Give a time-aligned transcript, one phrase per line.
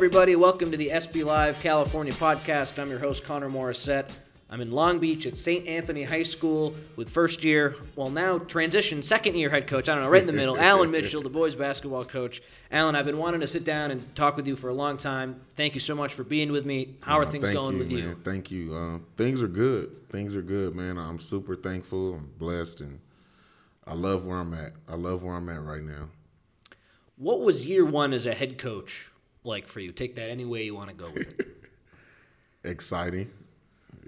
[0.00, 0.34] everybody.
[0.34, 2.78] Welcome to the SB Live California podcast.
[2.78, 4.08] I'm your host, Connor Morissette.
[4.48, 5.66] I'm in Long Beach at St.
[5.66, 9.90] Anthony High School with first year, well, now transition, second year head coach.
[9.90, 12.40] I don't know, right in the middle, Alan Mitchell, the boys basketball coach.
[12.72, 15.38] Alan, I've been wanting to sit down and talk with you for a long time.
[15.54, 16.94] Thank you so much for being with me.
[17.02, 17.98] How are Uh, things going you, with you?
[17.98, 18.16] man.
[18.24, 18.74] Thank you.
[18.74, 20.08] Uh, things are good.
[20.08, 20.96] Things are good, man.
[20.96, 22.14] I'm super thankful.
[22.14, 23.00] I'm blessed, and
[23.86, 24.72] I love where I'm at.
[24.88, 26.08] I love where I'm at right now.
[27.16, 29.09] What was year one as a head coach
[29.44, 29.92] like for you?
[29.92, 31.56] Take that any way you want to go with it.
[32.64, 33.30] Exciting.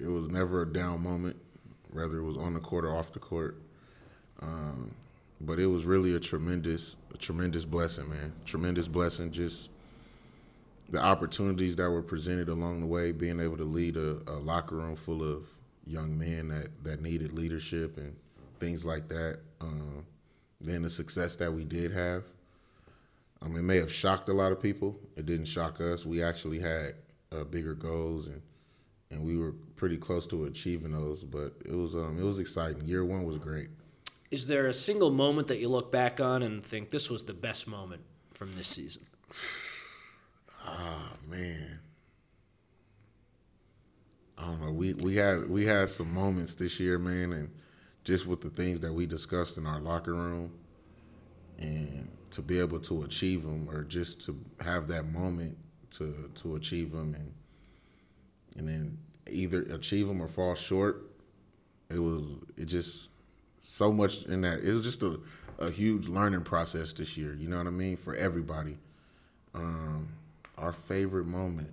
[0.01, 1.37] It was never a down moment,
[1.93, 3.61] whether it was on the court or off the court.
[4.41, 4.95] Um,
[5.41, 8.33] but it was really a tremendous, a tremendous blessing, man.
[8.45, 9.31] Tremendous blessing.
[9.31, 9.71] Just
[10.89, 14.77] the opportunities that were presented along the way, being able to lead a, a locker
[14.77, 15.47] room full of
[15.87, 18.15] young men that, that needed leadership and
[18.61, 19.41] things like that.
[19.61, 20.05] Um,
[20.61, 22.25] then the success that we did have.
[23.45, 24.99] Um, it may have shocked a lot of people.
[25.17, 26.07] It didn't shock us.
[26.07, 26.95] We actually had
[27.33, 28.43] uh, bigger goals and
[29.13, 31.23] and we were pretty close to achieving those.
[31.23, 32.85] But it was um, it was exciting.
[32.85, 33.69] Year one was great.
[34.31, 37.35] Is there a single moment that you look back on and think this was the
[37.35, 39.07] best moment from this season?
[40.65, 41.81] Ah man,
[44.39, 44.71] I don't know.
[44.71, 47.51] We we had we had some moments this year, man, and
[48.05, 50.53] just with the things that we discussed in our locker room,
[51.59, 55.57] and to be able to achieve them, or just to have that moment
[55.93, 57.33] to to achieve them, and
[58.57, 58.99] and then
[59.31, 61.07] either achieve them or fall short.
[61.89, 63.11] It was it just
[63.63, 64.61] so much in that.
[64.61, 65.19] It was just a
[65.59, 67.35] a huge learning process this year.
[67.35, 68.79] You know what I mean for everybody.
[69.55, 70.09] Um,
[70.59, 71.71] our favorite moment.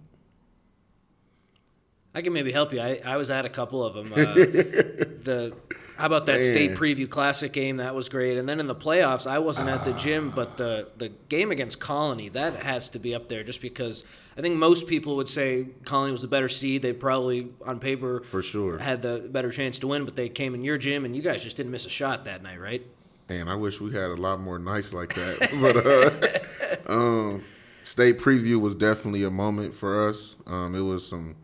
[2.14, 2.82] I can maybe help you.
[2.82, 4.14] I, I was at a couple of them.
[4.14, 5.56] Uh, the
[6.00, 7.78] how about that state preview classic game?
[7.78, 8.38] That was great.
[8.38, 11.80] And then in the playoffs, I wasn't at the gym, but the the game against
[11.80, 14.06] Colony that has to be up there, just because
[14.38, 16.82] I think most people would say Colony was the better seed.
[16.82, 18.78] They probably on paper For sure.
[18.80, 21.44] had the better chance to win, but they came in your gym and you guys
[21.44, 22.88] just didn't miss a shot that night, right?
[23.28, 26.40] Man, I wish we had a lot more nights like that.
[26.88, 27.44] but uh, um,
[27.84, 30.38] state preview was definitely a moment for us.
[30.48, 31.36] Um, it was some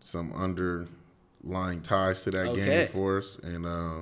[0.00, 2.64] some underlying ties to that Okay.
[2.64, 4.00] game for us, and uh,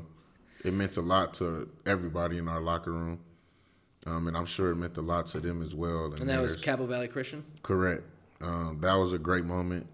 [0.65, 3.21] it meant a lot to everybody in our locker room.
[4.07, 6.12] Um, and I'm sure it meant a lot to them as well.
[6.12, 6.65] And that was theirs.
[6.65, 7.45] Capo Valley Christian.
[7.62, 8.05] Correct.
[8.41, 9.87] Um, that was a great moment.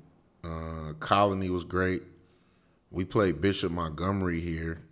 [0.45, 2.03] Uh, Colony was great.
[2.91, 4.83] We played Bishop Montgomery here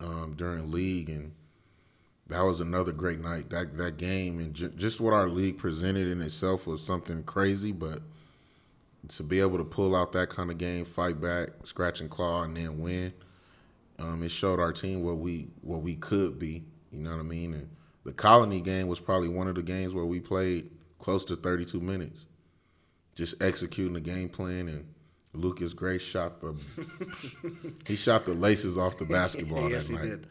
[0.00, 1.32] um, during league, and
[2.26, 3.50] that was another great night.
[3.50, 7.70] That that game and ju- just what our league presented in itself was something crazy.
[7.70, 8.02] But
[9.08, 12.42] to be able to pull out that kind of game, fight back, scratch and claw,
[12.42, 13.12] and then win,
[13.98, 16.64] um, it showed our team what we what we could be.
[16.92, 17.54] You know what I mean?
[17.54, 17.68] And
[18.04, 21.80] the Colony game was probably one of the games where we played close to 32
[21.80, 22.26] minutes,
[23.14, 24.68] just executing the game plan.
[24.68, 24.86] And
[25.32, 26.54] Lucas Gray shot the
[27.86, 30.26] he shot the laces off the basketball yes, that he did.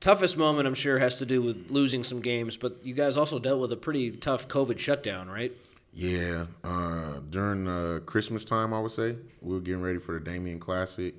[0.00, 3.40] Toughest moment, I'm sure, has to do with losing some games, but you guys also
[3.40, 5.52] dealt with a pretty tough COVID shutdown, right?
[5.92, 10.20] Yeah, uh, during uh, Christmas time, I would say we were getting ready for the
[10.20, 11.14] Damien Classic.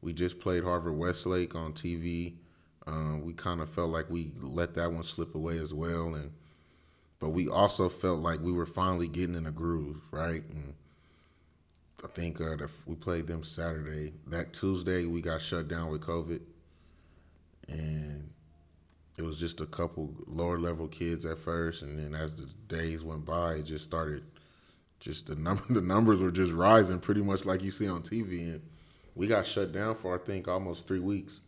[0.00, 2.34] We just played Harvard Westlake on TV.
[2.86, 6.32] Um, we kind of felt like we let that one slip away as well, and
[7.20, 10.44] but we also felt like we were finally getting in a groove, right?
[10.50, 10.74] And
[12.04, 14.12] I think uh, the, we played them Saturday.
[14.26, 16.40] That Tuesday, we got shut down with COVID,
[17.68, 18.30] and
[19.18, 23.04] it was just a couple lower level kids at first, and then as the days
[23.04, 24.24] went by, it just started.
[25.00, 28.52] Just the number, the numbers were just rising, pretty much like you see on TV,
[28.52, 28.62] and
[29.14, 31.40] we got shut down for I think almost three weeks,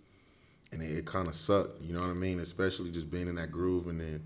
[0.73, 1.83] and it, it kind of sucked.
[1.85, 2.41] You know what I mean?
[2.41, 4.23] Especially just being in that groove and then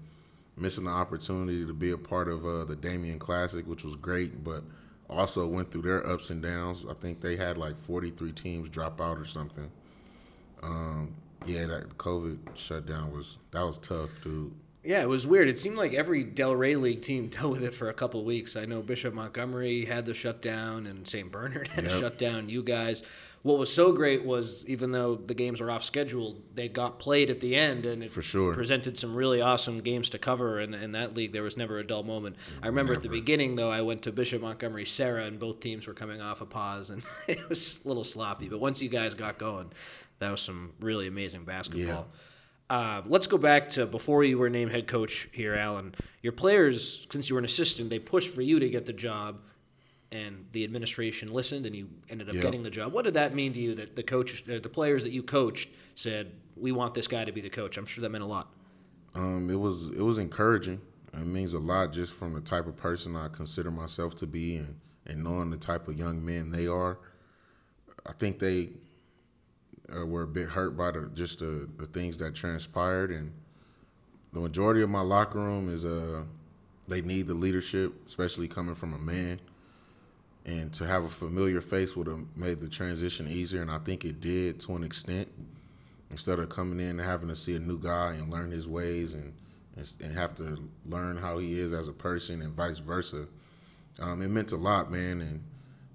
[0.56, 4.42] missing the opportunity to be a part of uh, the Damien Classic, which was great,
[4.42, 4.64] but
[5.08, 6.84] also went through their ups and downs.
[6.88, 9.70] I think they had like 43 teams drop out or something.
[10.62, 11.14] Um,
[11.46, 14.52] yeah, that COVID shutdown was that was tough, dude.
[14.84, 15.48] Yeah, it was weird.
[15.48, 18.56] It seemed like every Del Rey League team dealt with it for a couple weeks.
[18.56, 21.30] I know Bishop Montgomery had the shutdown, and St.
[21.30, 22.48] Bernard had a shutdown.
[22.48, 23.02] You guys.
[23.42, 27.30] What was so great was even though the games were off schedule, they got played
[27.30, 28.52] at the end, and it For sure.
[28.52, 30.58] presented some really awesome games to cover.
[30.58, 32.34] And in that league, there was never a dull moment.
[32.62, 35.86] I remember at the beginning, though, I went to Bishop Montgomery Serra, and both teams
[35.86, 38.48] were coming off a pause, and it was a little sloppy.
[38.48, 39.70] But once you guys got going,
[40.18, 42.08] that was some really amazing basketball.
[42.70, 45.94] Uh, let's go back to before you were named head coach here, Alan.
[46.22, 49.40] Your players, since you were an assistant, they pushed for you to get the job,
[50.12, 52.42] and the administration listened, and you ended up Yep.
[52.42, 52.92] getting the job.
[52.92, 53.74] What did that mean to you?
[53.74, 57.32] That the coach, uh, the players that you coached, said, "We want this guy to
[57.32, 58.52] be the coach." I'm sure that meant a lot.
[59.14, 60.80] Um, it was it was encouraging.
[61.14, 64.56] It means a lot just from the type of person I consider myself to be
[64.56, 66.98] and, and knowing the type of young men they are.
[68.06, 68.70] I think they
[69.94, 73.32] uh, were a bit hurt by the just the, the things that transpired and
[74.32, 76.22] the majority of my locker room is uh
[76.88, 79.40] they need the leadership, especially coming from a man.
[80.46, 84.04] And to have a familiar face would have made the transition easier, and I think
[84.04, 85.28] it did to an extent.
[86.10, 89.12] Instead of coming in and having to see a new guy and learn his ways
[89.12, 89.34] and
[89.76, 93.26] and, have to learn how he is as a person and vice versa,
[94.00, 95.20] um, it meant a lot, man.
[95.20, 95.42] And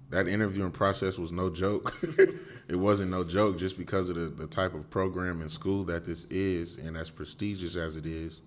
[0.08, 1.92] that interviewing process was no joke.
[2.68, 6.06] it wasn't no joke just because of the, the type of program and school that
[6.06, 8.42] this is and as prestigious as it is.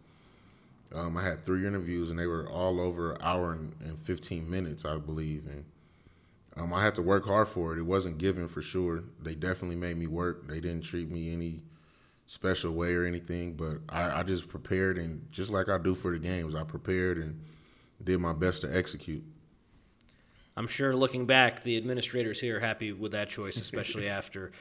[0.94, 4.50] Um, I had three interviews and they were all over an hour and, and 15
[4.50, 5.46] minutes, I believe.
[5.46, 5.66] And
[6.56, 7.80] um, I had to work hard for it.
[7.80, 9.04] It wasn't given for sure.
[9.22, 10.48] They definitely made me work.
[10.48, 11.62] They didn't treat me any
[12.26, 16.12] special way or anything, but I, I just prepared and just like I do for
[16.12, 17.40] the games, I prepared and
[18.04, 19.24] did my best to execute.
[20.58, 24.52] I'm sure looking back, the administrators here are happy with that choice, especially after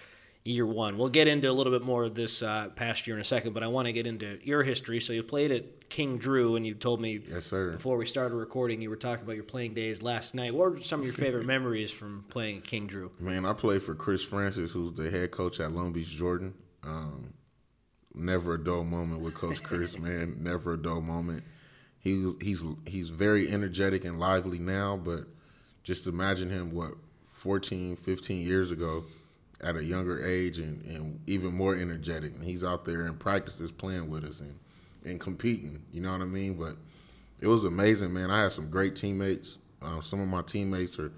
[0.45, 0.99] year one.
[0.99, 3.55] We'll get into a little bit more of this uh, past year in a second,
[3.55, 5.01] but I want to get into your history.
[5.01, 7.73] So you played at King Drew, and you told me yes, sir.
[7.73, 10.55] before we started recording, you were talking about your playing days last night.
[10.55, 13.11] What were some of your favorite memories from playing at King Drew?
[13.19, 16.55] Man, I played for Chris Francis, who's the head coach at Long Beach Jordan.
[16.85, 17.33] Um,
[18.15, 20.37] never a dull moment with Coach Chris, man.
[20.41, 21.43] Never a dull moment.
[21.99, 25.25] He he's he's very energetic and lively now, but
[25.87, 26.95] just imagine him what
[27.29, 29.05] 14, 15 years ago
[29.61, 32.35] at a younger age and, and even more energetic.
[32.35, 34.59] And he's out there in practices playing with us and,
[35.05, 35.85] and competing.
[35.93, 36.55] You know what I mean?
[36.55, 36.75] But
[37.41, 38.33] it was amazing, man.
[38.33, 39.59] I had some great teammates.
[39.81, 41.13] Uh, some of my teammates are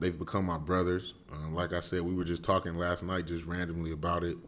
[0.00, 1.14] they've become my brothers.
[1.32, 4.38] Uh, like I said, we were just talking last night, just randomly about it.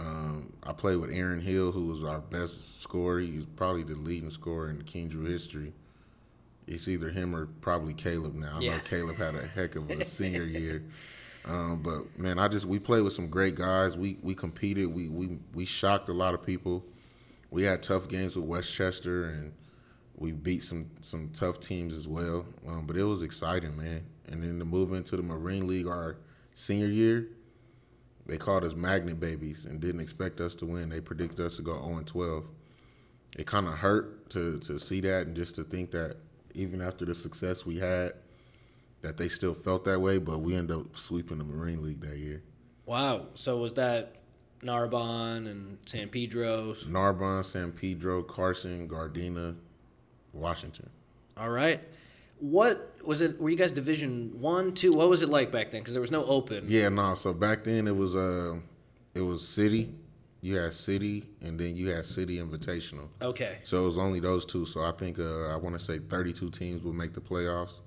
[0.00, 3.20] Um, I played with Aaron Hill, who was our best scorer.
[3.20, 5.74] He's probably the leading scorer in King Drew history.
[6.70, 8.58] It's either him or probably Caleb now.
[8.58, 8.76] I yeah.
[8.76, 10.84] know Caleb had a heck of a senior year.
[11.44, 13.96] Um, but man, I just we played with some great guys.
[13.96, 14.86] We we competed.
[14.94, 16.84] We we we shocked a lot of people.
[17.50, 19.52] We had tough games with Westchester, and
[20.16, 22.46] we beat some some tough teams as well.
[22.68, 24.04] Um, but it was exciting, man.
[24.28, 26.18] And then to move into the Marine League our
[26.54, 27.26] senior year,
[28.26, 30.90] they called us magnet babies and didn't expect us to win.
[30.90, 32.44] They predicted us to go 0 12.
[33.38, 36.16] It kind of hurt to to see that and just to think that
[36.54, 38.14] even after the success we had
[39.02, 42.18] that they still felt that way, but we ended up sweeping the Marine League that
[42.18, 42.42] year.
[42.86, 43.26] Wow.
[43.34, 44.16] So was that
[44.62, 46.74] Narbonne and San Pedro?
[46.86, 49.56] Narbonne, San Pedro, Carson, Gardena,
[50.32, 50.90] Washington.
[51.36, 51.80] All right.
[52.40, 53.40] What was it?
[53.40, 54.92] Were you guys Division One, Two?
[54.92, 55.80] What was it like back then?
[55.80, 56.64] Because there was no open.
[56.68, 57.14] Yeah, no.
[57.14, 58.56] So back then it was uh,
[59.14, 59.94] it was city.
[60.42, 63.08] You had city, and then you had city invitational.
[63.20, 63.58] Okay.
[63.64, 64.64] So it was only those two.
[64.64, 67.80] So I think uh, I want to say 32 teams will make the playoffs.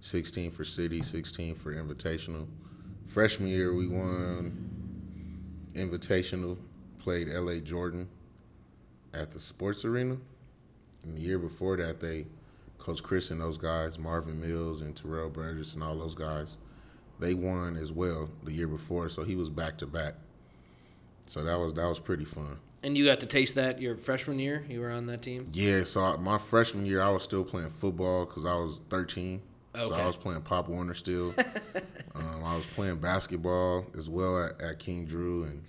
[0.00, 2.46] 16 for city, 16 for invitational.
[3.06, 4.70] Freshman year, we won
[5.74, 6.56] invitational,
[6.98, 8.08] played LA Jordan
[9.12, 10.16] at the sports arena.
[11.02, 12.26] And the year before that, they,
[12.78, 16.56] Coach Chris and those guys, Marvin Mills and Terrell Burgess and all those guys,
[17.18, 19.08] they won as well the year before.
[19.08, 20.14] So he was back to back.
[21.30, 22.58] So that was that was pretty fun.
[22.82, 24.64] And you got to taste that your freshman year.
[24.68, 25.48] You were on that team.
[25.52, 25.84] Yeah.
[25.84, 29.40] So my freshman year, I was still playing football because I was 13.
[29.76, 29.88] Okay.
[29.88, 31.32] So I was playing Pop Warner still.
[32.16, 35.62] um, I was playing basketball as well at, at King Drew, and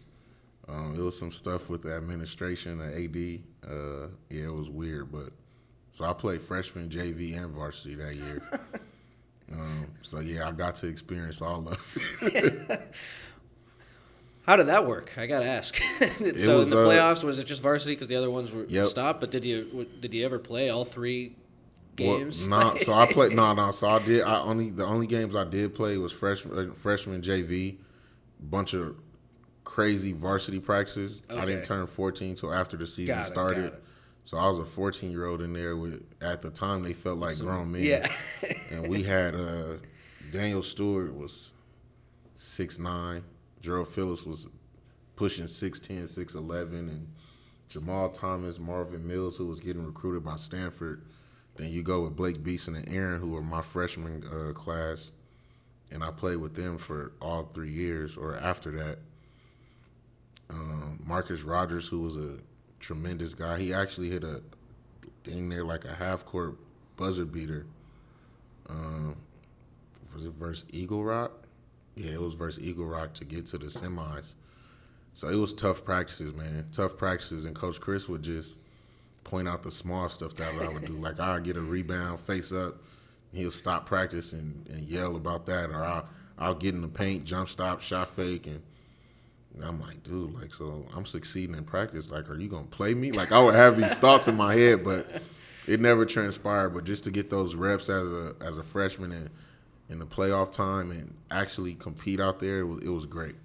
[0.67, 3.71] um, it was some stuff with the administration, the AD.
[3.71, 5.29] Uh, yeah, it was weird, but
[5.91, 8.41] so I played freshman, JV, and varsity that year.
[9.53, 12.95] um, so yeah, I got to experience all of it.
[14.45, 15.17] How did that work?
[15.17, 15.75] I gotta ask.
[15.99, 18.51] so was, in the uh, playoffs, uh, was it just varsity because the other ones
[18.51, 18.87] were yep.
[18.87, 19.19] stopped?
[19.19, 21.35] But did you did you ever play all three
[21.95, 22.47] games.
[22.47, 23.33] Well, nah, so I played.
[23.35, 23.71] No, no.
[23.71, 24.21] So I did.
[24.23, 27.77] I only the only games I did play was freshman, uh, freshman JV,
[28.39, 28.95] bunch of
[29.63, 31.23] crazy varsity practices.
[31.29, 31.39] Okay.
[31.39, 33.65] I didn't turn 14 till after the season got started.
[33.65, 33.83] It,
[34.25, 35.75] so I was a 14 year old in there.
[35.75, 37.83] With at the time they felt like so, grown men.
[37.83, 38.11] Yeah.
[38.71, 39.77] and we had uh,
[40.31, 41.53] Daniel Stewart was
[42.35, 43.23] six nine.
[43.61, 44.47] Gerald Phillips was
[45.15, 47.07] pushing 6'10", 6'11", and
[47.69, 51.03] Jamal Thomas, Marvin Mills, who was getting recruited by Stanford
[51.55, 55.11] then you go with Blake Beeson and Aaron, who were my freshman uh, class,
[55.91, 58.15] and I played with them for all three years.
[58.15, 58.99] Or after that,
[60.49, 62.37] um, Marcus Rogers, who was a
[62.79, 64.41] tremendous guy, he actually hit a
[65.23, 66.55] thing there like a half court
[66.95, 67.65] buzzer beater.
[68.69, 69.17] Um,
[70.13, 71.40] was it versus Eagle Rock?
[71.95, 74.33] Yeah, it was versus Eagle Rock to get to the semis.
[75.13, 76.67] So it was tough practices, man.
[76.71, 78.57] Tough practices, and Coach Chris would just
[79.23, 80.93] point out the small stuff that I would do.
[80.93, 82.77] Like I get a rebound face up,
[83.33, 86.07] he'll stop practice and, and yell about that, or I'll
[86.37, 88.61] I'll get in the paint, jump stop, shot fake, and
[89.61, 92.09] I'm like, dude, like so I'm succeeding in practice.
[92.09, 93.11] Like, are you gonna play me?
[93.11, 95.21] Like I would have these thoughts in my head, but
[95.67, 96.69] it never transpired.
[96.69, 99.29] But just to get those reps as a as a freshman and
[99.91, 103.35] in the playoff time and actually compete out there, it was, it was great.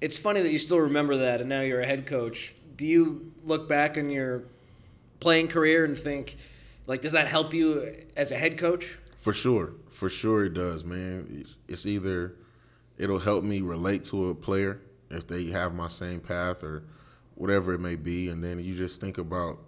[0.00, 2.54] It's funny that you still remember that, and now you're a head coach.
[2.76, 4.44] Do you look back on your
[5.20, 6.36] playing career and think,
[6.86, 8.98] like, does that help you as a head coach?
[9.16, 11.28] For sure, for sure it does, man.
[11.30, 12.34] It's, it's either
[12.98, 14.80] it'll help me relate to a player
[15.10, 16.82] if they have my same path or
[17.34, 19.58] whatever it may be, and then you just think about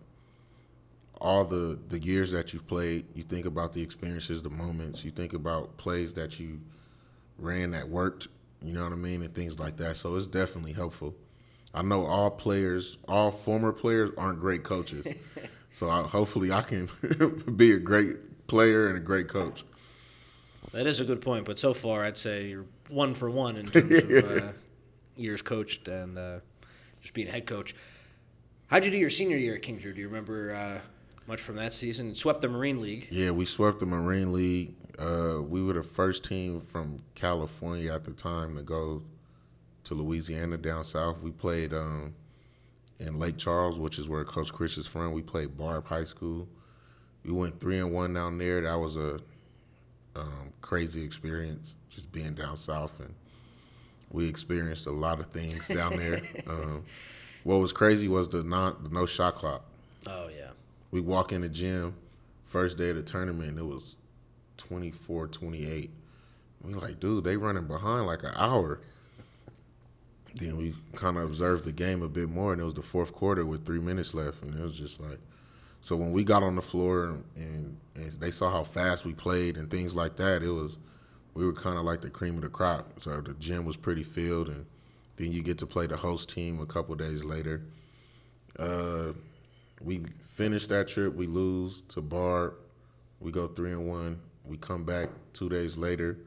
[1.25, 3.07] all the the years that you've played.
[3.15, 5.05] You think about the experiences, the moments.
[5.05, 6.61] You think about plays that you
[7.39, 8.29] ran that worked.
[8.63, 9.97] You know what I mean, and things like that.
[9.97, 11.15] So it's definitely helpful.
[11.73, 15.09] I know all players, all former players, aren't great coaches.
[15.71, 16.89] so I, hopefully, I can
[17.57, 19.65] be a great player and a great coach.
[20.73, 23.71] That is a good point, but so far, I'd say you're one for one in
[23.71, 24.53] terms of uh,
[25.17, 26.39] years coached and uh,
[27.01, 27.75] just being a head coach.
[28.67, 29.93] How'd you do your senior year at King Drew?
[29.93, 30.81] Do you remember uh,
[31.27, 32.15] much from that season?
[32.15, 33.09] Swept the Marine League.
[33.11, 34.75] Yeah, we swept the Marine League.
[34.99, 39.03] Uh, we were the first team from California at the time to go
[39.85, 41.21] to Louisiana down south.
[41.21, 42.15] We played um,
[42.99, 45.13] in Lake Charles, which is where Coach Chris is from.
[45.13, 46.49] We played Barbe High School.
[47.25, 48.61] We went three and one down there.
[48.61, 49.21] That was a
[50.17, 53.15] um, crazy experience, just being down south, and
[54.11, 56.21] we experienced a lot of things down there.
[56.47, 56.85] um,
[57.43, 59.65] what was crazy was the non the no shot clock.
[60.07, 60.51] Oh yeah.
[60.95, 61.97] We walk in the gym,
[62.45, 63.99] first day of the tournament, it was
[64.59, 65.91] 24, 28.
[66.63, 68.79] We like, dude, they running behind like an hour.
[70.37, 73.13] then we kind of observed the game a bit more, and it was the fourth
[73.13, 75.19] quarter with three minutes left, and it was just like,
[75.81, 79.57] so when we got on the floor and, and they saw how fast we played
[79.57, 80.77] and things like that, it was
[81.35, 83.01] we were kind of like the cream of the crop.
[83.01, 84.65] So the gym was pretty filled, and
[85.17, 87.63] then you get to play the host team a couple days later.
[88.57, 89.15] Uh,
[89.85, 92.55] we finish that trip, we lose to Barbe,
[93.21, 94.21] we go three and one.
[94.45, 96.19] We come back two days later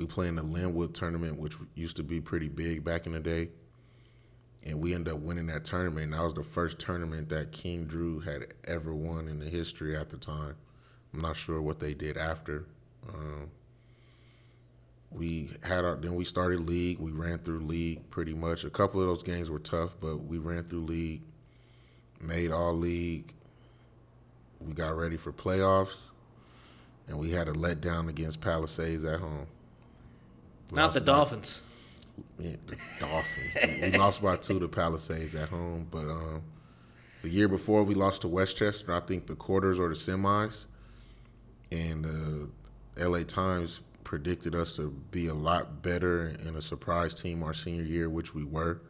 [0.00, 3.20] we play in the Lynwood tournament, which used to be pretty big back in the
[3.20, 3.50] day.
[4.64, 6.04] And we end up winning that tournament.
[6.04, 9.94] And that was the first tournament that King Drew had ever won in the history
[9.94, 10.54] at the time.
[11.12, 12.64] I'm not sure what they did after.
[13.06, 13.50] Um,
[15.10, 16.98] we had our then we started league.
[16.98, 18.64] We ran through league pretty much.
[18.64, 21.22] A couple of those games were tough, but we ran through league,
[22.20, 23.32] made all league.
[24.60, 26.10] We got ready for playoffs,
[27.08, 29.46] and we had a letdown against Palisades at home.
[30.70, 31.60] Not the Dolphins.
[32.38, 33.82] Yeah, the Dolphins.
[33.82, 36.42] we lost by two to Palisades at home, but um,
[37.22, 38.94] the year before we lost to Westchester.
[38.94, 40.66] I think the quarters or the semis,
[41.72, 43.24] and uh, L.A.
[43.24, 48.08] Times predicted us to be a lot better and a surprise team our senior year,
[48.08, 48.80] which we were.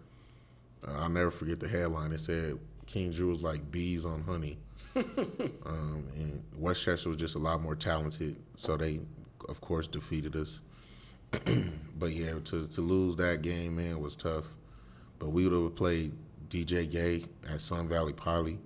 [0.87, 2.13] Uh, I'll never forget the headline.
[2.13, 2.59] It said
[2.91, 4.59] King Drew was like bees on honey,
[4.97, 8.37] um, and Westchester was just a lot more talented.
[8.57, 9.01] So they,
[9.49, 10.61] of course, defeated us.
[11.99, 14.47] but yeah, to to lose that game, man, was tough.
[15.21, 16.13] But we would have played
[16.49, 18.59] DJ Gay at Sun Valley Poly.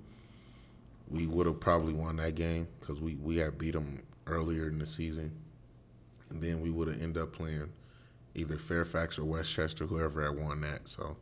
[1.11, 4.79] We would have probably won that game because we we had beat them earlier in
[4.79, 5.33] the season,
[6.31, 7.71] and then we would have ended up playing
[8.35, 10.89] either Fairfax or Westchester, whoever had won that.
[10.89, 11.19] So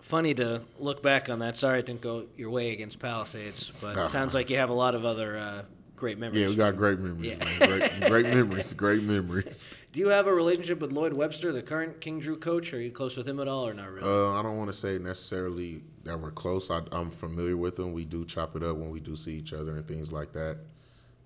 [0.00, 1.56] funny to look back on that.
[1.56, 4.74] Sorry it didn't go your way against Palisades, but it sounds like you have a
[4.74, 5.62] lot of other uh,
[5.96, 6.42] great memories.
[6.42, 7.36] Yeah, we got great memories.
[7.38, 7.66] Yeah.
[7.66, 8.72] Great, great memories.
[8.80, 9.68] Great memories.
[9.92, 12.72] Do you have a relationship with Lloyd Webster, the current King Drew coach?
[12.72, 14.08] Are you close with him at all, or not really?
[14.08, 16.70] Uh, I don't want to say necessarily that we're close.
[16.70, 17.92] I, am familiar with him.
[17.92, 20.58] We do chop it up when we do see each other and things like that.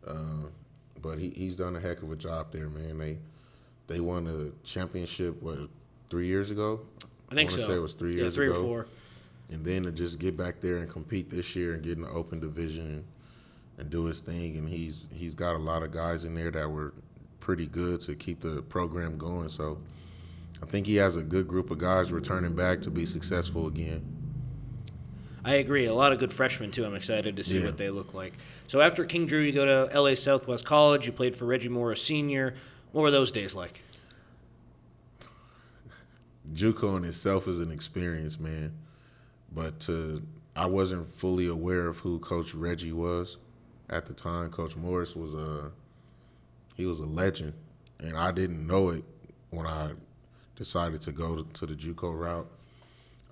[0.06, 0.46] Uh,
[1.00, 2.98] but he, he's done a heck of a job there, man.
[2.98, 3.18] They
[3.86, 5.58] they won a championship what
[6.10, 6.80] three years ago.
[7.30, 7.62] I think I so.
[7.62, 8.60] Say it was three years yeah, three ago.
[8.60, 8.86] or four.
[9.50, 12.10] And then to just get back there and compete this year and get in the
[12.10, 13.04] open division
[13.78, 14.56] and do his thing.
[14.56, 16.94] And he's he's got a lot of guys in there that were
[17.40, 19.48] pretty good to keep the program going.
[19.48, 19.78] So
[20.62, 24.02] I think he has a good group of guys returning back to be successful again.
[25.44, 25.84] I agree.
[25.84, 26.86] A lot of good freshmen too.
[26.86, 27.66] I'm excited to see yeah.
[27.66, 28.38] what they look like.
[28.66, 31.04] So after King Drew, you go to LA Southwest College.
[31.04, 32.54] You played for Reggie Morris Senior.
[32.92, 33.82] What were those days like?
[36.52, 38.74] JUCO in itself is an experience, man.
[39.52, 40.22] But to,
[40.54, 43.38] I wasn't fully aware of who Coach Reggie was
[43.88, 44.50] at the time.
[44.50, 45.70] Coach Morris was a
[46.76, 47.54] he was a legend,
[48.00, 49.04] and I didn't know it
[49.50, 49.92] when I
[50.56, 52.50] decided to go to, to the JUCO route.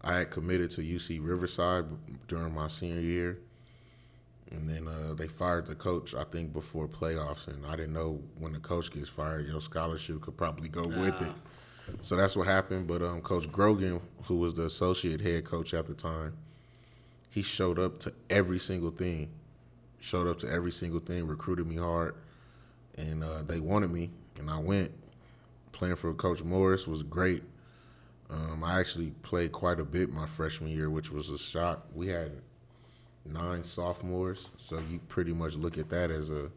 [0.05, 1.87] I had committed to UC Riverside
[2.29, 3.39] during my senior year,
[4.51, 6.15] and then uh, they fired the coach.
[6.15, 10.21] I think before playoffs, and I didn't know when the coach gets fired, your scholarship
[10.21, 11.33] could probably go with it.
[12.01, 12.87] So that's what happened.
[12.87, 16.35] But um, Coach Grogan, who was the associate head coach at the time,
[17.31, 19.31] he showed up to every single thing.
[20.01, 22.17] Showed up to every single thing, recruited me hard,
[22.97, 24.91] and uh, they wanted me, and I went.
[25.71, 27.45] Playing for Coach Morris was great.
[28.29, 31.87] Um, I actually played quite a bit my freshman year, which was a shock.
[31.95, 32.33] We had
[33.25, 36.51] nine sophomores, so you pretty much look at that as a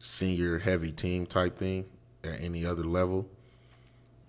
[0.00, 1.84] senior heavy team type thing
[2.24, 3.28] at any other level.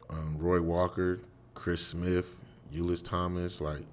[0.10, 1.20] Um, Roy Walker,
[1.54, 2.36] Chris Smith,
[2.74, 3.84] Ulis Thomas, like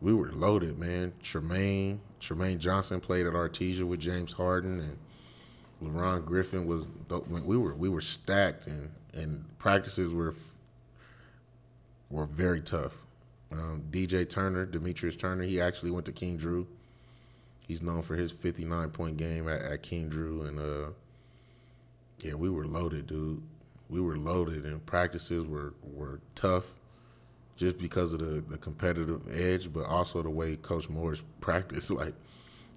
[0.00, 1.12] we were loaded, man.
[1.22, 4.98] Tremaine, Tremaine Johnson played at Artesia with James Harden, and
[5.82, 6.88] LeBron Griffin was.
[7.08, 10.34] We were we were stacked, and and practices were
[12.10, 12.92] were very tough.
[13.50, 16.66] Um, DJ Turner, Demetrius Turner, he actually went to King Drew.
[17.66, 20.90] He's known for his 59 point game at, at King Drew, and uh,
[22.22, 23.42] yeah, we were loaded, dude.
[23.90, 26.64] We were loaded, and practices were were tough,
[27.56, 31.90] just because of the, the competitive edge, but also the way Coach Morris practiced.
[31.98, 32.14] Like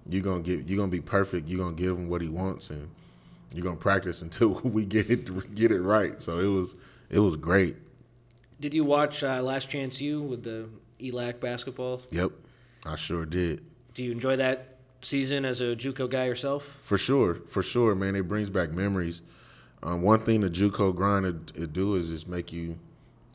[0.08, 1.48] you're gonna get, you're gonna be perfect.
[1.48, 2.90] You're gonna give him what he wants, and
[3.54, 6.20] you're gonna practice until we get it get it right.
[6.20, 6.74] So it was
[7.10, 7.76] it was great.
[8.60, 10.68] Did you watch uh, Last Chance U with the
[11.00, 12.02] ELAC basketball?
[12.10, 12.30] Yep,
[12.86, 13.64] I sure did.
[13.94, 16.78] Do you enjoy that season as a JUCO guy yourself?
[16.80, 18.16] For sure, for sure, man.
[18.16, 19.20] It brings back memories.
[19.82, 22.78] Um, one thing the JUCO grind it, do is just make you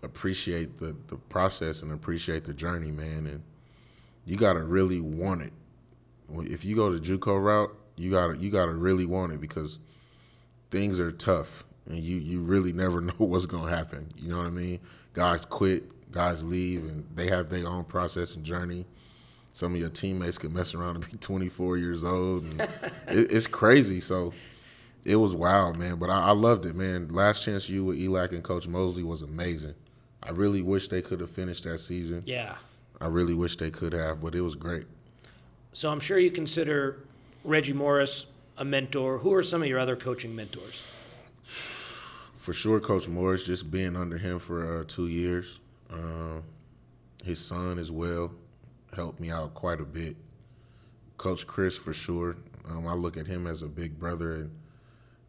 [0.04, 3.28] appreciate the the process and appreciate the journey, man.
[3.28, 3.44] And
[4.26, 5.54] you gotta really want it.
[6.34, 9.80] If you go the JUCO route, you gotta you gotta really want it because
[10.72, 14.12] things are tough and you you really never know what's gonna happen.
[14.18, 14.80] You know what I mean?
[15.14, 18.86] Guys quit, guys leave, and they have their own process and journey.
[19.52, 22.44] Some of your teammates could mess around and be 24 years old.
[22.44, 22.62] And
[23.08, 24.00] it, it's crazy.
[24.00, 24.34] So
[25.04, 25.96] it was wild, man.
[25.96, 27.10] But I, I, loved it, man.
[27.10, 29.76] Last Chance U with ELAC and Coach Mosley was amazing.
[30.24, 32.24] I really wish they could have finished that season.
[32.26, 32.56] Yeah.
[33.00, 34.86] I really wish they could have, but it was great.
[35.74, 37.00] So I'm sure you consider
[37.44, 38.26] Reggie Morris
[38.58, 39.20] a mentor.
[39.20, 40.84] Who are some of your other coaching mentors?
[42.36, 45.60] For sure, Coach Morris, just being under him for uh, two years.
[45.92, 46.42] Uh,
[47.24, 48.32] his son as well
[48.96, 50.16] helped me out quite a bit.
[51.18, 52.38] Coach Chris, for sure.
[52.70, 54.52] Um, I look at him as a big brother, and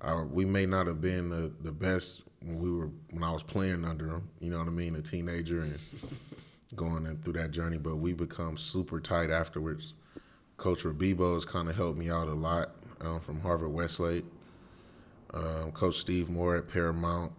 [0.00, 3.42] uh, we may not have been the, the best when we were when I was
[3.42, 4.28] playing under him.
[4.40, 5.78] You know what I mean, a teenager and
[6.76, 7.78] going in through that journey.
[7.78, 9.94] But we become super tight afterwards.
[10.56, 14.24] Coach Rebibo has kind of helped me out a lot um, from Harvard Westlake.
[15.32, 17.32] Um, Coach Steve Moore at Paramount.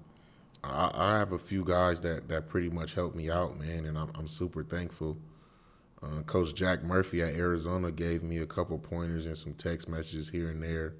[0.63, 3.97] I, I, have a few guys that, that pretty much helped me out, man, and
[3.97, 5.17] I'm, I'm super thankful.
[6.03, 10.29] Uh, Coach Jack Murphy at Arizona gave me a couple pointers and some text messages
[10.29, 10.93] here and there.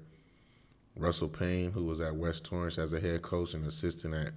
[0.96, 4.32] Russell Payne, who was at West Torrance as a head coach and assistant at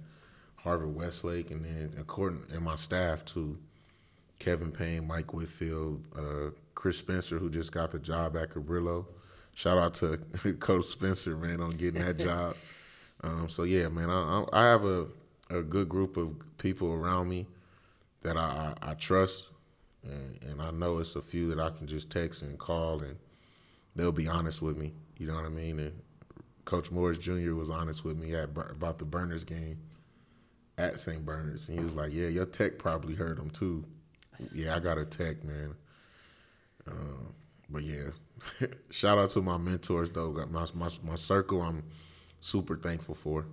[0.56, 3.58] Harvard Westlake, and then according and my staff too,
[4.38, 9.06] Kevin Payne, Mike Whitfield, uh, Chris Spencer, who just got the job at Cabrillo.
[9.54, 10.18] Shout out to
[10.60, 12.56] Coach Spencer, man, on getting that job.
[13.22, 15.06] Um, so yeah, man, I, I have a,
[15.50, 17.46] a good group of people around me
[18.22, 19.48] that I, I, I trust,
[20.02, 23.16] and, and, I know it's a few that I can just text and call, and
[23.94, 24.92] they'll be honest with me.
[25.18, 25.78] You know what I mean?
[25.78, 25.92] And
[26.64, 27.54] Coach Morris Jr.
[27.54, 29.78] was honest with me at, about the Berners game
[30.78, 31.24] at St.
[31.24, 33.84] Bernard's, and he was like, "Yeah, your tech probably heard him too."
[34.54, 35.74] yeah, I got a tech, man.
[36.88, 37.30] Uh,
[37.70, 38.10] but yeah,
[38.90, 40.30] shout out to my mentors though.
[40.32, 41.62] Got my, my my circle.
[41.62, 41.84] I'm
[42.40, 43.46] super thankful for.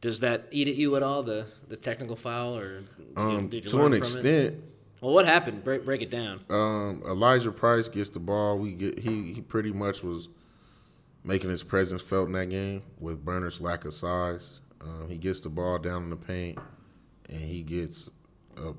[0.00, 2.84] Does that eat at you at all the the technical foul, or
[3.16, 4.26] um, you, to an extent?
[4.26, 4.64] It?
[5.00, 5.64] Well, what happened?
[5.64, 6.40] Break break it down.
[6.50, 8.58] Um, Elijah Price gets the ball.
[8.58, 10.28] We get he he pretty much was
[11.28, 14.60] making his presence felt in that game with Berner's lack of size.
[14.80, 16.58] Um, he gets the ball down in the paint,
[17.28, 18.08] and he gets
[18.56, 18.72] a,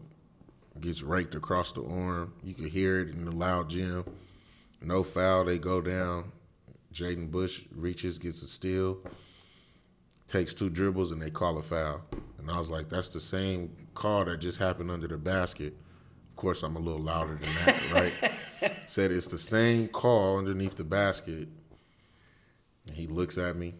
[0.79, 2.33] gets raked across the arm.
[2.43, 4.03] You could hear it in the loud gym.
[4.81, 5.45] No foul.
[5.45, 6.31] They go down.
[6.91, 8.97] Jaden Bush reaches, gets a steal,
[10.25, 12.01] takes two dribbles, and they call a foul.
[12.39, 15.77] And I was like, that's the same call that just happened under the basket.
[16.31, 18.73] Of course, I'm a little louder than that, right?
[18.87, 21.47] Said it's the same call underneath the basket.
[22.89, 23.75] And he looks at me,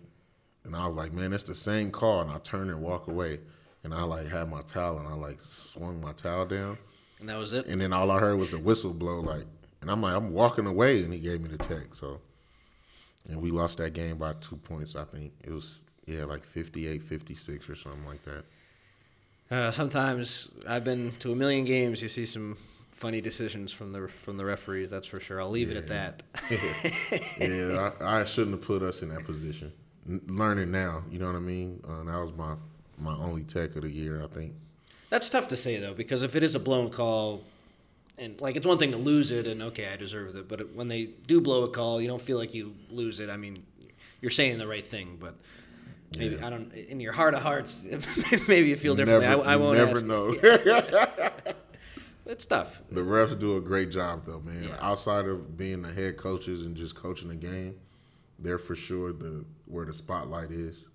[0.64, 2.22] and I was like, man, it's the same car.
[2.22, 3.40] And I turn and walk away.
[3.84, 6.78] And I like had my towel, and I like swung my towel down.
[7.20, 7.66] And that was it.
[7.66, 9.46] And then all I heard was the whistle blow, like,
[9.82, 11.96] and I'm like, I'm walking away, and he gave me the tech.
[11.96, 12.22] So,
[13.28, 14.96] and we lost that game by two points.
[14.96, 18.46] I think it was yeah, like 58, 56 or something like that.
[19.52, 22.02] Uh, sometimes I've been to a million games.
[22.02, 22.58] You see some
[23.00, 24.90] funny decisions from the from the referees.
[24.90, 25.42] That's for sure.
[25.42, 26.24] I'll leave it at that.
[27.40, 29.72] yeah, I, I, shouldn't have put us in that position.
[30.28, 31.82] Learning now, you know what I mean.
[31.88, 32.56] Uh, that was my
[33.00, 34.54] my only tech of the year, I think.
[35.10, 37.44] That's tough to say though, because if it is a blown call,
[38.18, 40.90] and like it's one thing to lose it, and okay, I deserve it, but when
[40.90, 43.30] they do blow a call, you don't feel like you lose it.
[43.30, 43.66] I mean,
[44.22, 45.36] you're saying the right thing, but
[46.18, 46.46] maybe yeah.
[46.46, 46.74] I don't.
[46.74, 47.88] In your heart of hearts,
[48.48, 49.28] maybe you feel differently.
[49.28, 49.78] Never, I, I won't.
[49.78, 50.06] Never ask.
[50.06, 50.34] know.
[52.30, 52.84] it's tough.
[52.92, 54.64] The refs do a great job, though, man.
[54.64, 54.78] Yeah.
[54.80, 57.76] Outside of being the head coaches and just coaching the game,
[58.38, 60.88] they're for sure the where the spotlight is.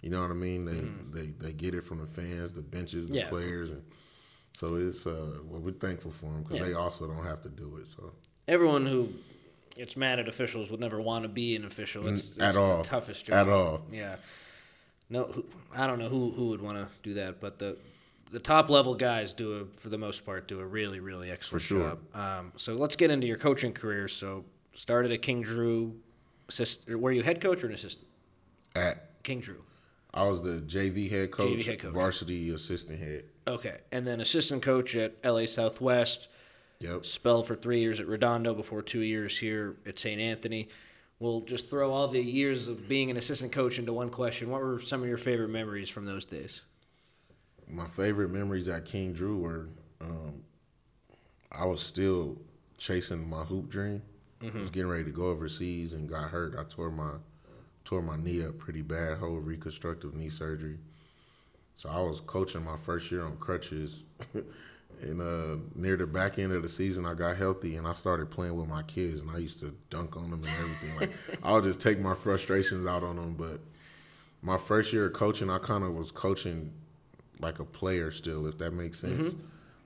[0.00, 0.64] You know what I mean?
[0.64, 1.16] They mm-hmm.
[1.16, 3.28] they they get it from the fans, the benches, the yeah.
[3.28, 3.82] players, and
[4.54, 6.64] so it's uh well we're thankful for them because yeah.
[6.64, 7.86] they also don't have to do it.
[7.86, 8.12] So
[8.48, 9.12] everyone who
[9.76, 12.08] gets mad at officials would never want to be an official.
[12.08, 13.82] It's, it's at all the toughest job at all.
[13.92, 14.16] Yeah.
[15.10, 15.44] No,
[15.76, 17.76] I don't know who who would want to do that, but the
[18.32, 21.62] the top level guys do a for the most part do a really really excellent
[21.62, 21.90] sure.
[21.90, 22.16] job.
[22.16, 24.08] Um, so let's get into your coaching career.
[24.08, 25.94] So started at King Drew,
[26.48, 28.08] assist, were you head coach or an assistant?
[28.74, 29.62] At King Drew.
[30.14, 31.92] I was the JV head coach, JV head coach.
[31.92, 33.24] varsity assistant head.
[33.46, 36.28] Okay, and then assistant coach at LA Southwest.
[36.80, 37.06] Yep.
[37.06, 40.20] Spelled for three years at Redondo before two years here at St.
[40.20, 40.68] Anthony
[41.22, 44.50] we'll just throw all the years of being an assistant coach into one question.
[44.50, 46.62] What were some of your favorite memories from those days?
[47.68, 49.68] My favorite memories at King Drew were
[50.00, 50.42] um,
[51.50, 52.38] I was still
[52.78, 54.02] chasing my hoop dream.
[54.42, 54.58] Mm-hmm.
[54.58, 56.56] I was getting ready to go overseas and got hurt.
[56.58, 57.12] I tore my
[57.84, 60.78] tore my knee up pretty bad, whole reconstructive knee surgery.
[61.74, 64.02] So I was coaching my first year on crutches.
[65.00, 68.30] And uh, near the back end of the season, I got healthy and I started
[68.30, 70.96] playing with my kids, and I used to dunk on them and everything.
[71.00, 71.10] Like
[71.42, 73.34] I'll just take my frustrations out on them.
[73.34, 73.60] But
[74.42, 76.72] my first year of coaching, I kind of was coaching
[77.42, 79.34] like a player still, if that makes sense.
[79.34, 79.40] Mm-hmm.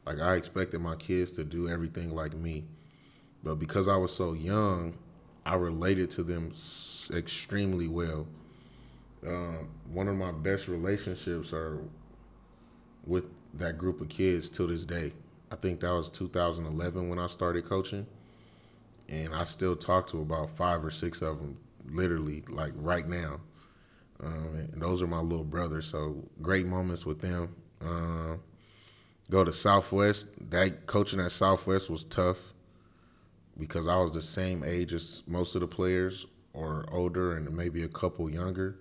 [0.06, 2.64] Like I expected my kids to do everything like me,
[3.42, 4.94] but because I was so young,
[5.44, 6.52] I related to them
[7.12, 8.26] extremely well.
[9.26, 11.78] Uh, one of my best relationships are
[13.04, 15.12] with that group of kids till this day.
[15.50, 18.06] I think that was 2011 when I started coaching,
[19.08, 23.40] and I still talk to about five or six of them, literally like right now.
[24.22, 27.54] Um, those are my little brothers, so great moments with them.
[27.80, 28.36] Uh,
[29.30, 30.28] go to Southwest.
[30.50, 32.38] That coaching at Southwest was tough
[33.58, 37.82] because I was the same age as most of the players, or older, and maybe
[37.82, 38.78] a couple younger.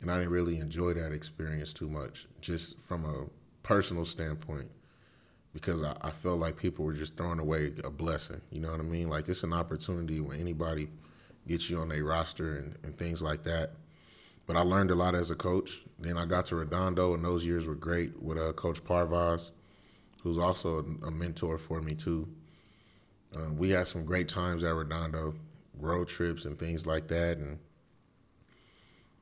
[0.00, 3.26] And I didn't really enjoy that experience too much, just from a
[3.62, 4.68] personal standpoint
[5.52, 8.40] because I, I felt like people were just throwing away a blessing.
[8.50, 9.08] You know what I mean?
[9.08, 10.88] Like it's an opportunity when anybody
[11.46, 13.72] gets you on their roster and, and things like that.
[14.46, 15.82] But I learned a lot as a coach.
[15.98, 19.52] Then I got to Redondo, and those years were great with uh, Coach Parvaz,
[20.22, 22.28] who's also a, mentor for me too.
[23.34, 25.34] Uh, we had some great times at Redondo,
[25.78, 27.58] road trips and things like that, and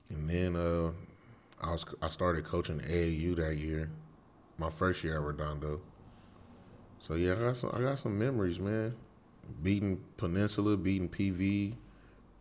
[0.08, 0.90] and then uh,
[1.60, 3.90] I was I started coaching AAU that year,
[4.58, 5.80] my first year at Redondo.
[6.98, 8.94] So yeah, I got some I got some memories, man.
[9.62, 11.74] Beating Peninsula, beating PV,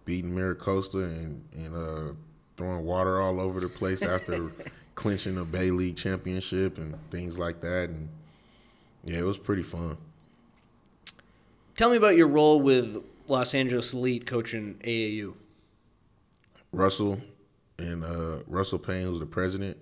[0.05, 2.13] beating MiraCosta, and and uh,
[2.59, 4.51] throwing water all over the place after
[4.95, 7.89] clinching a Bay League championship and things like that.
[7.89, 8.09] And
[9.05, 9.95] yeah, it was pretty fun.
[11.77, 15.35] Tell me about your role with Los Angeles Elite coaching AAU.
[16.73, 17.21] Russell
[17.77, 19.77] and uh, Russell Payne, who's the president,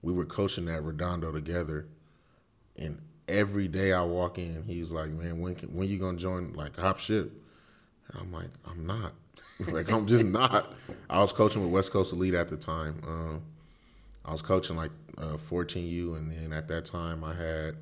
[0.00, 1.86] we were coaching at Redondo together,
[2.76, 6.54] and every day I walk in, he's like, "Man, when can, when you gonna join
[6.54, 7.30] like hop ship?"
[8.08, 9.12] And I'm like, "I'm not.
[9.68, 10.72] like I'm just not."
[11.10, 13.00] I was coaching with West Coast Elite at the time.
[13.06, 13.42] Um,
[14.24, 17.76] I was coaching like uh, 14U, and then at that time I had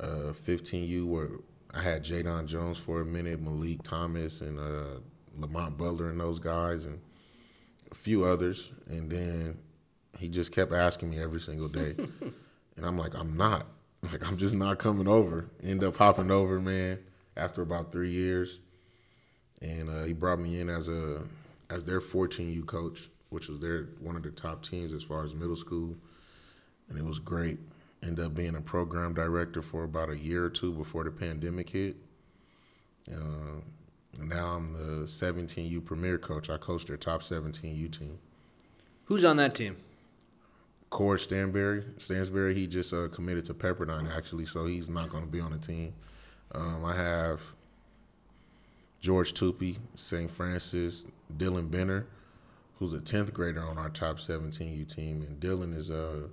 [0.00, 1.28] uh, 15U where
[1.72, 5.00] I had Jadon Jones for a minute, Malik Thomas, and uh,
[5.38, 7.00] Lamont Butler, and those guys, and
[7.90, 9.58] a few others, and then
[10.18, 11.94] he just kept asking me every single day.
[12.76, 13.66] and I'm like, I'm not.
[14.02, 15.46] Like, I'm just not coming over.
[15.62, 16.98] End up hopping over, man,
[17.36, 18.60] after about three years.
[19.64, 21.22] And uh, he brought me in as a
[21.70, 25.34] as their 14U coach, which was their one of the top teams as far as
[25.34, 25.96] middle school.
[26.88, 27.58] And it was great.
[28.02, 31.70] Ended up being a program director for about a year or two before the pandemic
[31.70, 31.96] hit.
[33.10, 33.60] Uh,
[34.22, 36.50] now I'm the 17U premier coach.
[36.50, 38.18] I coach their top 17U team.
[39.06, 39.76] Who's on that team?
[40.90, 41.84] Cord Stanberry.
[41.94, 45.50] Stansberry, he just uh, committed to Pepperdine actually, so he's not going to be on
[45.52, 45.94] the team.
[46.54, 47.40] Um, I have
[49.04, 50.30] George Tupy, St.
[50.30, 51.04] Francis,
[51.36, 52.06] Dylan Benner,
[52.78, 56.28] who's a tenth grader on our top 17U team, and Dylan is uh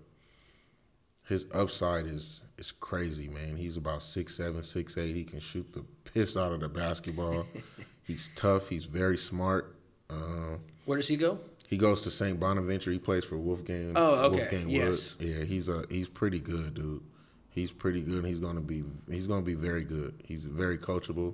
[1.28, 3.58] his upside is is crazy, man.
[3.58, 5.18] He's about six seven, six eight.
[5.18, 7.46] He can shoot the piss out of the basketball.
[8.08, 8.70] he's tough.
[8.70, 9.76] He's very smart.
[10.10, 10.56] Uh,
[10.86, 11.40] Where does he go?
[11.68, 12.40] he goes to St.
[12.40, 12.92] Bonaventure.
[12.94, 13.94] He plays for Wolfgang.
[13.98, 14.38] Oh, okay.
[14.38, 15.16] Wolfgang Yes.
[15.20, 15.28] Wood.
[15.28, 17.04] Yeah, he's a he's pretty good, dude.
[17.50, 18.24] He's pretty good.
[18.24, 20.14] He's gonna be he's gonna be very good.
[20.24, 21.34] He's very coachable.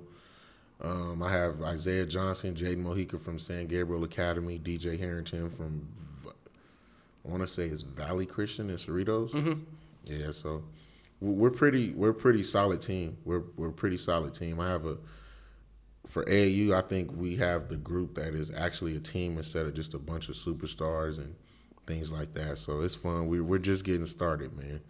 [0.80, 5.88] Um, I have Isaiah Johnson, Jaden Mojica from San Gabriel Academy, DJ Harrington from
[7.24, 9.32] I want to say it's Valley Christian in Cerritos.
[9.32, 9.60] Mm-hmm.
[10.04, 10.62] Yeah, so
[11.20, 13.18] we're pretty we're pretty solid team.
[13.24, 14.60] We're we're pretty solid team.
[14.60, 14.96] I have a
[16.06, 19.74] for AAU, I think we have the group that is actually a team instead of
[19.74, 21.34] just a bunch of superstars and
[21.86, 22.58] things like that.
[22.58, 23.28] So it's fun.
[23.28, 24.80] We we're just getting started, man.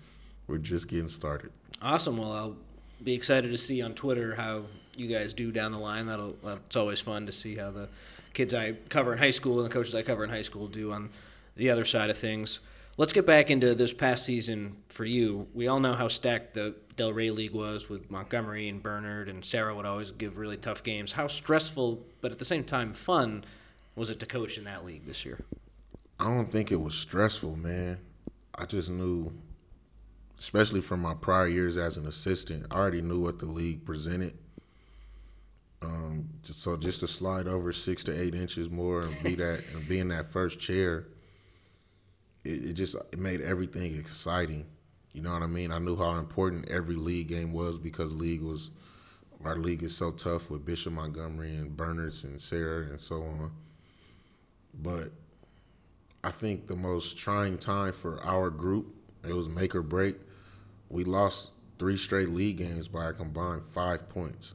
[0.46, 1.50] We're just getting started.
[1.82, 2.18] Awesome.
[2.18, 2.56] Well, I'll
[3.02, 4.64] be excited to see on Twitter how
[4.98, 6.06] you guys do down the line.
[6.06, 7.88] That'll that's always fun to see how the
[8.32, 10.92] kids I cover in high school and the coaches I cover in high school do
[10.92, 11.10] on
[11.56, 12.60] the other side of things.
[12.96, 15.46] Let's get back into this past season for you.
[15.54, 19.44] We all know how stacked the Del Rey League was with Montgomery and Bernard, and
[19.44, 21.12] Serra would always give really tough games.
[21.12, 23.44] How stressful, but at the same time fun,
[23.94, 25.38] was it to coach in that league this year?
[26.18, 27.98] I don't think it was stressful, man.
[28.52, 29.32] I just knew,
[30.36, 34.36] especially from my prior years as an assistant, I already knew what the league presented.
[35.80, 39.62] Um, just- so just to slide over six to eight inches more and be that
[39.74, 41.06] and be in that first chair,
[42.44, 44.66] it, it just it made everything exciting.
[45.12, 45.70] You know what I mean?
[45.72, 48.70] I knew how important every league game was because league was
[49.44, 53.52] our league is so tough with Bishop Montgomery and Bernards and Serra and so on.
[54.74, 55.12] But
[56.22, 58.94] I think the most trying time for our group,
[59.26, 60.16] it was make or break.
[60.88, 64.54] We lost three straight league games by a combined five points,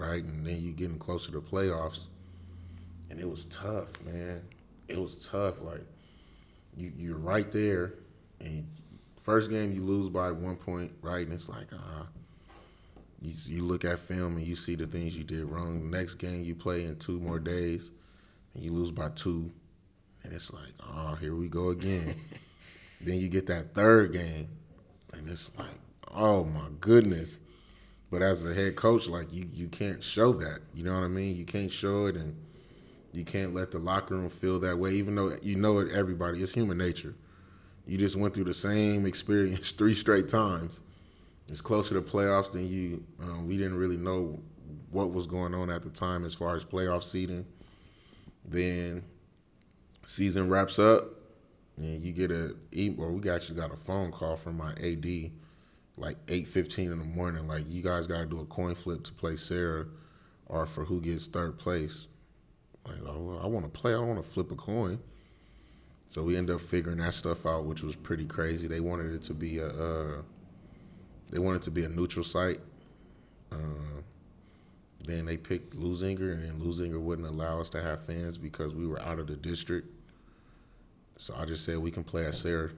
[0.00, 0.24] right?
[0.24, 2.06] And then you're getting closer to playoffs,
[3.10, 4.42] and it was tough, man.
[4.88, 5.60] It was tough.
[5.60, 5.84] Like
[6.76, 7.94] you, you're right there,
[8.40, 8.66] and
[9.20, 11.24] first game you lose by one point, right?
[11.24, 12.06] And it's like, ah.
[13.20, 15.90] you, you look at film and you see the things you did wrong.
[15.90, 17.92] Next game you play in two more days,
[18.54, 19.52] and you lose by two,
[20.24, 22.14] and it's like, oh, here we go again.
[23.00, 24.48] then you get that third game,
[25.12, 25.68] and it's like,
[26.12, 27.38] oh my goodness.
[28.10, 30.60] But as a head coach, like you, you can't show that.
[30.74, 31.36] You know what I mean?
[31.36, 32.34] You can't show it, and
[33.12, 34.94] you can't let the locker room feel that way.
[34.94, 37.14] Even though you know it, everybody, it's human nature.
[37.86, 40.82] You just went through the same experience three straight times.
[41.48, 43.04] It's closer to playoffs than you.
[43.20, 44.40] Um, we didn't really know
[44.90, 47.46] what was going on at the time as far as playoff seeding.
[48.44, 49.04] Then
[50.04, 51.08] season wraps up,
[51.76, 52.56] and you get a
[52.98, 55.30] or we actually got a phone call from my AD
[56.00, 57.46] like eight fifteen in the morning.
[57.46, 59.86] Like you guys got to do a coin flip to play Serra,
[60.46, 62.08] or for who gets third place.
[62.86, 63.94] Like oh, I want to play.
[63.94, 64.98] I want to flip a coin.
[66.08, 68.66] So we ended up figuring that stuff out, which was pretty crazy.
[68.66, 70.22] They wanted it to be a uh,
[71.30, 72.60] they wanted to be a neutral site.
[73.52, 74.00] Uh,
[75.04, 79.00] then they picked Leuzinger, and Leuzinger wouldn't allow us to have fans because we were
[79.00, 79.88] out of the district.
[81.16, 82.70] So I just said we can play at Serra.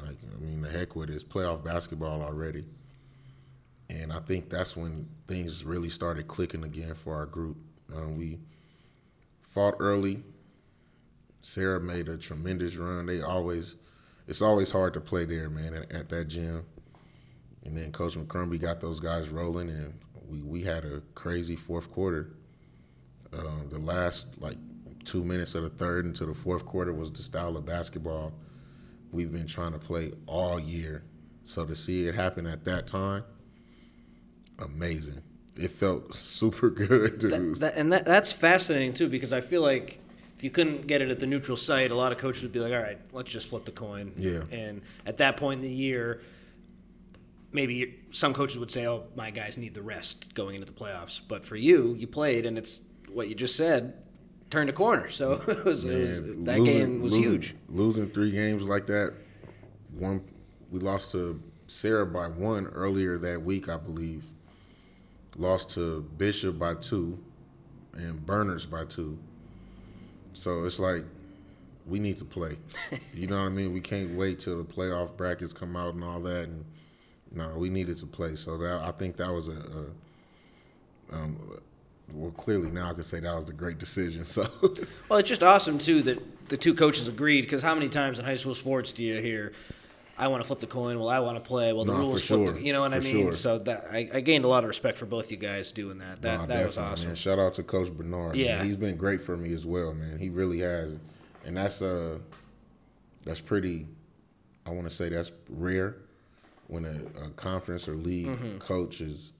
[0.00, 1.14] Like I mean, the heck with it.
[1.14, 2.64] It's playoff basketball already.
[3.90, 7.56] And I think that's when things really started clicking again for our group.
[7.94, 8.38] Um, we
[9.40, 10.22] fought early.
[11.40, 13.06] Serra made a tremendous run.
[13.06, 13.76] They always,
[14.26, 16.66] it's always hard to play there, man, at, at that gym.
[17.64, 19.94] And then Coach McCrumbie got those guys rolling, and
[20.28, 22.30] we, we had a crazy fourth quarter.
[23.32, 24.58] Um, the last like
[25.04, 28.32] two minutes of the third into the fourth quarter was the style of basketball
[29.12, 31.02] we've been trying to play all year.
[31.44, 33.24] So to see it happen at that time,
[34.58, 35.22] amazing.
[35.56, 37.30] It felt super good, dude.
[37.30, 40.00] That, that, and that, that's fascinating too because I feel like
[40.36, 42.60] if you couldn't get it at the neutral site, a lot of coaches would be
[42.60, 44.42] like, "All right, let's just flip the coin." Yeah.
[44.52, 46.20] And at that point in the year,
[47.50, 51.20] maybe some coaches would say, "Oh, my guys need the rest going into the playoffs."
[51.26, 53.94] But for you, you played, and it's what you just said
[54.50, 55.08] turned a corner.
[55.08, 57.54] So it was, it was that losing- game was losing- huge.
[57.68, 59.14] Losing three games like that,
[59.96, 60.22] one
[60.70, 64.24] we lost to Serra by one earlier that week, I believe.
[65.36, 67.18] Lost to Bishop by two,
[67.94, 69.18] and Berners by two.
[70.32, 71.04] So it's like
[71.86, 72.58] we need to play.
[73.14, 73.72] you know what I mean?
[73.72, 76.44] We can't wait till the playoff brackets come out and all that.
[76.44, 76.64] And
[77.32, 78.36] no, we needed to play.
[78.36, 79.52] So that I think that was a,
[81.12, 81.60] a um,
[82.12, 84.24] well, clearly now I can say that was the great decision.
[84.24, 84.46] So.
[85.08, 88.24] Well, it's just awesome too that the two coaches agreed because how many times in
[88.24, 89.52] high school sports do you hear,
[90.18, 92.22] "I want to flip the coin," "Well, I want to play," "Well, the No, rules
[92.22, 92.54] for flip," sure.
[92.56, 93.22] the, you know what I mean?
[93.24, 93.32] sure.
[93.32, 96.20] So that I, I gained a lot of respect for both you guys doing that.
[96.22, 97.08] That Nah, that was awesome.
[97.08, 97.16] Man.
[97.16, 98.36] Shout out to Coach Bernard.
[98.36, 98.44] man.
[98.44, 98.62] Yeah.
[98.64, 100.18] he's been great for me as well, man.
[100.18, 100.98] He really has,
[101.44, 102.18] and that's uh,
[103.24, 103.86] that's pretty.
[104.66, 105.96] I want to say that's rare
[106.66, 108.58] when a, a conference or league Mm-hmm.
[108.58, 109.32] coach is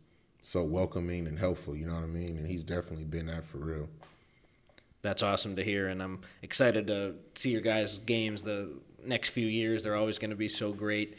[0.49, 1.77] so welcoming and helpful.
[1.77, 2.39] You know what I mean?
[2.39, 3.87] And he's definitely been that for real.
[5.03, 8.71] That's awesome to hear, and I'm excited to see your guys' games the
[9.05, 9.83] next few years.
[9.83, 11.19] They're always going to be so great.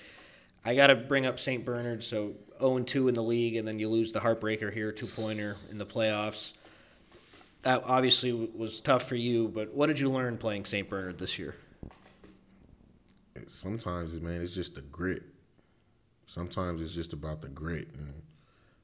[0.66, 1.64] I got to bring up St.
[1.64, 2.04] Bernard.
[2.04, 5.58] So 0 2 in the league, and then you lose the heartbreaker here, two pointer
[5.70, 6.54] in the playoffs.
[7.62, 10.90] That obviously was tough for you, but what did you learn playing St.
[10.90, 11.54] Bernard this year?
[13.46, 15.22] Sometimes, man, it's just the grit.
[16.26, 18.24] Sometimes it's just about the grit and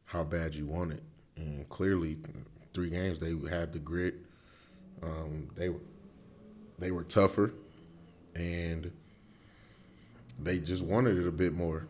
[0.06, 1.04] how bad you want it.
[1.38, 2.18] And clearly,
[2.74, 4.16] three games they had the grit.
[5.04, 5.70] Um, they
[6.80, 7.54] they were tougher,
[8.36, 8.92] and
[10.40, 11.88] they just wanted it a bit more.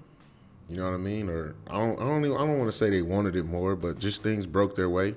[0.70, 1.30] You know what I mean?
[1.30, 4.00] Or I don't I don't I don't want to say they wanted it more, but
[4.00, 5.16] just things broke their way.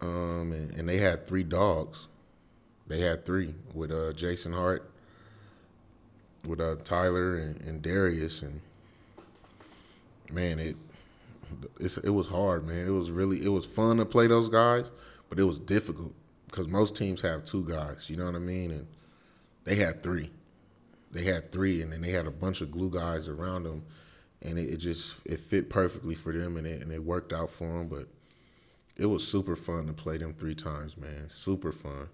[0.00, 2.08] Um, and, and they had three dogs.
[2.86, 4.90] They had three with uh, Jason Hart,
[6.46, 8.60] with uh, Tyler and, and Darius, and
[10.30, 10.76] man, it
[11.80, 12.86] it was hard, man.
[12.86, 14.90] It was really it was fun to play those guys,
[15.28, 16.14] but it was difficult
[16.46, 18.08] because most teams have two guys.
[18.08, 18.70] You know what I mean?
[18.70, 18.86] And
[19.64, 20.30] they had three.
[21.10, 23.84] They had three, and then they had a bunch of glue guys around them,
[24.42, 27.50] and it, it just it fit perfectly for them, and it and it worked out
[27.50, 27.88] for them.
[27.88, 28.08] But
[28.96, 31.28] it was super fun to play them three times, man.
[31.28, 32.08] Super fun.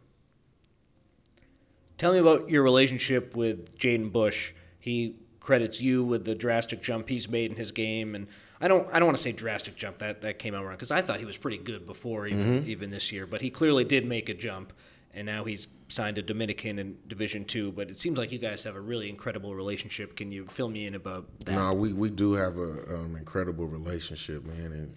[1.98, 4.54] Tell me about your relationship with Jaden Bush.
[4.78, 8.26] He credits you with the drastic jump he's made in his game, and
[8.60, 10.90] I don't I don't want to say drastic jump that that came out wrong because
[10.90, 14.04] I thought he was pretty good before even even this year, but he clearly did
[14.04, 14.72] make a jump,
[15.14, 17.72] and now he's signed a Dominican in Division Two.
[17.72, 20.14] But it seems like you guys have a really incredible relationship.
[20.14, 21.52] Can you fill me in about that?
[21.52, 24.72] No, we, we do have a um, incredible relationship, man.
[24.72, 24.96] And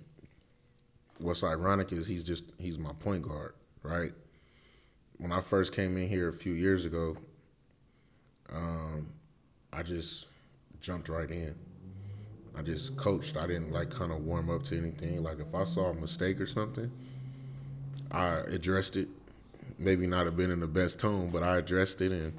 [1.19, 4.11] what's ironic is he's just he's my point guard, right?
[5.19, 7.15] When I first came in here a few years ago,
[8.53, 9.07] um,
[9.71, 10.27] I just
[10.81, 11.55] jumped right in.
[12.57, 13.37] I just coached.
[13.37, 15.23] I didn't like kind of warm up to anything.
[15.23, 16.91] Like if I saw a mistake or something,
[18.11, 19.07] I addressed it.
[19.79, 22.33] Maybe not have been in the best tone, but I addressed it and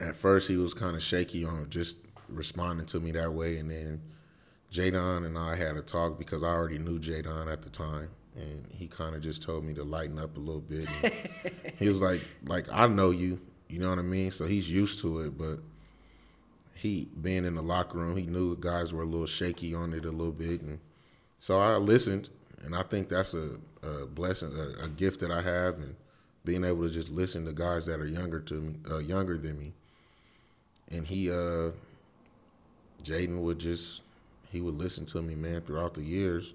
[0.00, 1.96] at first he was kind of shaky on just
[2.28, 4.00] responding to me that way, and then
[4.72, 8.66] Jaden and I had a talk because I already knew Jaden at the time, and
[8.70, 10.86] he kind of just told me to lighten up a little bit.
[11.78, 14.30] He was like, like I know you, you know what I mean.
[14.30, 15.60] So he's used to it, but
[16.80, 19.92] he being in the locker room, he knew the guys were a little shaky on
[19.92, 20.80] it a little bit, and
[21.38, 22.28] so I listened,
[22.62, 25.96] and I think that's a, a blessing, a, a gift that I have, and
[26.44, 29.58] being able to just listen to guys that are younger to me, uh, younger than
[29.58, 29.72] me.
[30.90, 31.70] And he, uh,
[33.04, 34.02] Jaden would just,
[34.50, 36.54] he would listen to me, man, throughout the years,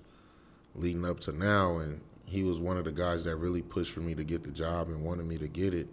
[0.75, 4.01] leading up to now, and he was one of the guys that really pushed for
[4.01, 5.88] me to get the job and wanted me to get it.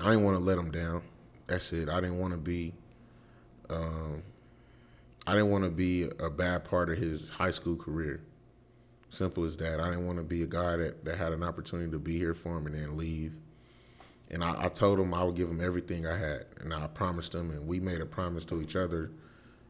[0.00, 1.02] I didn't want to let him down.
[1.46, 1.88] That's it.
[1.88, 2.72] I didn't want to be,
[3.70, 4.22] um,
[5.26, 8.20] I didn't want to be a bad part of his high school career.
[9.10, 9.80] Simple as that.
[9.80, 12.34] I didn't want to be a guy that, that had an opportunity to be here
[12.34, 13.32] for him and then leave.
[14.30, 16.46] And I, I told him I would give him everything I had.
[16.60, 19.10] And I promised him, and we made a promise to each other,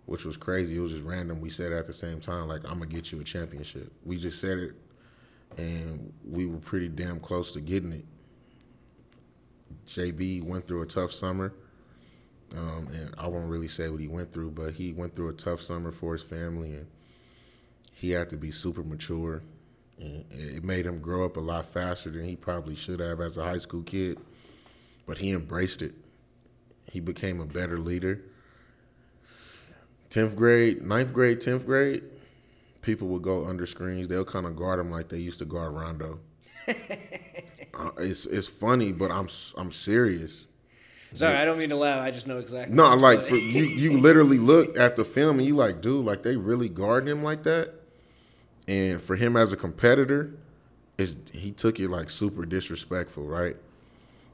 [0.05, 0.77] which was crazy.
[0.77, 1.41] It was just random.
[1.41, 3.91] We said at the same time, like, I'm to get you a championship.
[4.05, 4.73] We just said it,
[5.57, 8.05] and we were pretty damn close to getting it.
[9.87, 11.55] JB went through a tough summer.
[12.57, 15.35] Um, and I won't really say what he went through, but he went through a
[15.35, 16.87] tough summer for his family, and
[17.95, 19.43] he had to be super mature.
[19.99, 23.37] And it made him grow up a lot faster than he probably should have as
[23.37, 24.19] a high school kid.
[25.07, 25.95] But he embraced it.
[26.91, 28.23] He became a better leader.
[30.11, 32.03] 10th grade, 9th grade, 10th grade,
[32.83, 34.09] people would go under screens.
[34.09, 36.21] They'll kind of guard him like they used to guard Rondo.
[36.69, 36.75] uh,
[37.99, 40.47] it's it's funny, but I'm I'm serious.
[41.13, 42.03] Sorry, I don't mean to laugh.
[42.03, 42.75] I just know exactly.
[42.75, 46.23] No, like for you, you literally look at the film and you like, dude, like
[46.23, 47.75] they really guard him like that.
[48.69, 50.35] And for him as a competitor,
[50.99, 53.57] is he took it like super disrespectful, right?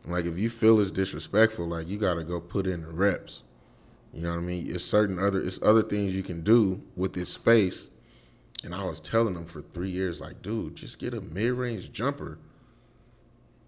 [0.05, 3.43] Like if you feel it's disrespectful, like you gotta go put in the reps.
[4.13, 4.75] You know what I mean?
[4.75, 7.91] It's certain other it's other things you can do with this space.
[8.65, 11.93] And I was telling him for three years, like, dude, just get a mid range
[11.93, 12.39] jumper.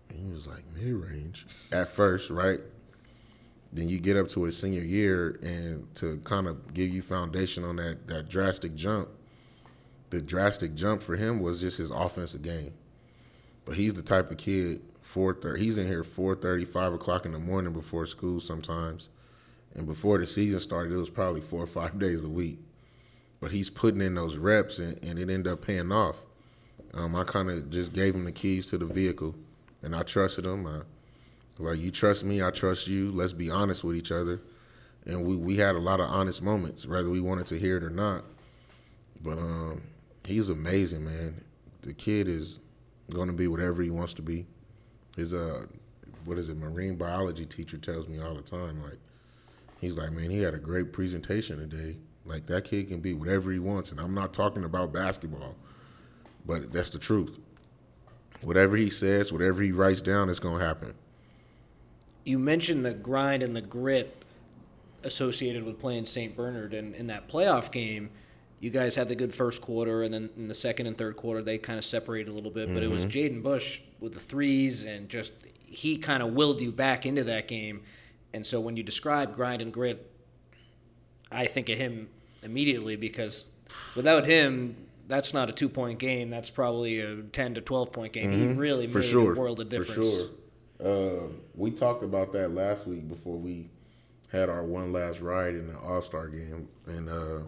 [0.09, 2.61] And he was like, mid range at first, right?
[3.72, 7.64] Then you get up to his senior year and to kind of give you foundation
[7.64, 9.08] on that that drastic jump
[10.10, 12.72] the drastic jump for him was just his offensive game.
[13.64, 17.32] But he's the type of kid 4:30 he's in here four thirty, five o'clock in
[17.32, 19.10] the morning before school sometimes.
[19.74, 22.58] And before the season started it was probably four or five days a week.
[23.40, 26.24] But he's putting in those reps and, and it ended up paying off.
[26.94, 29.34] Um, i kind of just gave him the keys to the vehicle
[29.82, 30.66] and i trusted him.
[30.66, 30.80] I,
[31.59, 33.11] like you trust me, I trust you.
[33.11, 34.40] Let's be honest with each other.
[35.06, 37.84] and we we had a lot of honest moments, whether we wanted to hear it
[37.84, 38.24] or not.
[39.22, 39.82] But um,
[40.26, 41.44] he's amazing, man.
[41.82, 42.61] The kid is
[43.11, 44.46] going to be whatever he wants to be.
[45.16, 45.66] His uh,
[46.24, 46.56] what is it?
[46.59, 48.98] Marine biology teacher tells me all the time, like
[49.80, 51.96] he's like, man, he had a great presentation today.
[52.26, 55.56] Like that kid can be whatever he wants, and I'm not talking about basketball,
[56.46, 57.38] but that's the truth.
[58.42, 60.94] Whatever he says, whatever he writes down, it's gonna happen.
[62.24, 64.22] You mentioned the grind and the grit
[65.02, 66.36] associated with playing St.
[66.36, 68.10] Bernard, and in that playoff game,
[68.60, 71.42] you guys had the good first quarter, and then in the second and third quarter,
[71.42, 72.68] they kind of separated a little bit.
[72.68, 72.92] But mm-hmm.
[72.92, 73.36] it was mm-hmm.
[73.38, 75.32] Jaden Bush with the threes, and just
[75.64, 77.82] he kind of willed you back into that game.
[78.34, 80.10] And so when you describe grind and grit,
[81.30, 82.08] I think of him
[82.42, 83.50] immediately because
[83.94, 86.30] without him, that's not a two point game.
[86.30, 88.30] That's probably a ten to twelve point game.
[88.30, 88.50] Mm-hmm.
[88.50, 89.32] He really For made sure.
[89.32, 89.94] a world of difference.
[89.94, 90.30] For sure.
[90.82, 93.68] Uh, we talked about that last week before we
[94.30, 97.38] had our one last ride in the All Star game, and uh,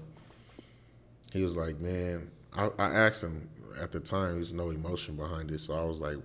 [1.32, 3.48] he was like, "Man," I, I asked him
[3.80, 4.34] at the time.
[4.34, 6.16] There's no emotion behind it, so I was like,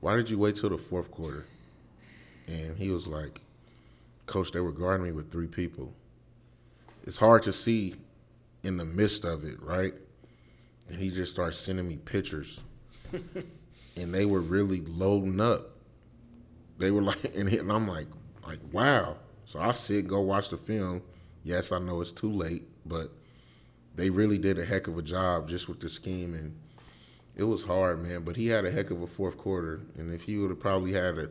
[0.00, 1.44] "Why did you wait till the fourth quarter?"
[2.48, 3.40] And he was like,
[4.26, 5.92] "Coach, they were guarding me with three people.
[7.04, 7.94] It's hard to see
[8.64, 9.94] in the midst of it, right?"
[10.88, 12.58] And he just started sending me pictures,
[13.96, 15.73] and they were really loading up.
[16.78, 18.08] They were like, and, and I'm like,
[18.46, 19.16] like wow.
[19.44, 21.02] So I sit, go watch the film.
[21.42, 23.12] Yes, I know it's too late, but
[23.94, 26.56] they really did a heck of a job just with the scheme, and
[27.36, 28.22] it was hard, man.
[28.24, 30.92] But he had a heck of a fourth quarter, and if he would have probably
[30.92, 31.28] had a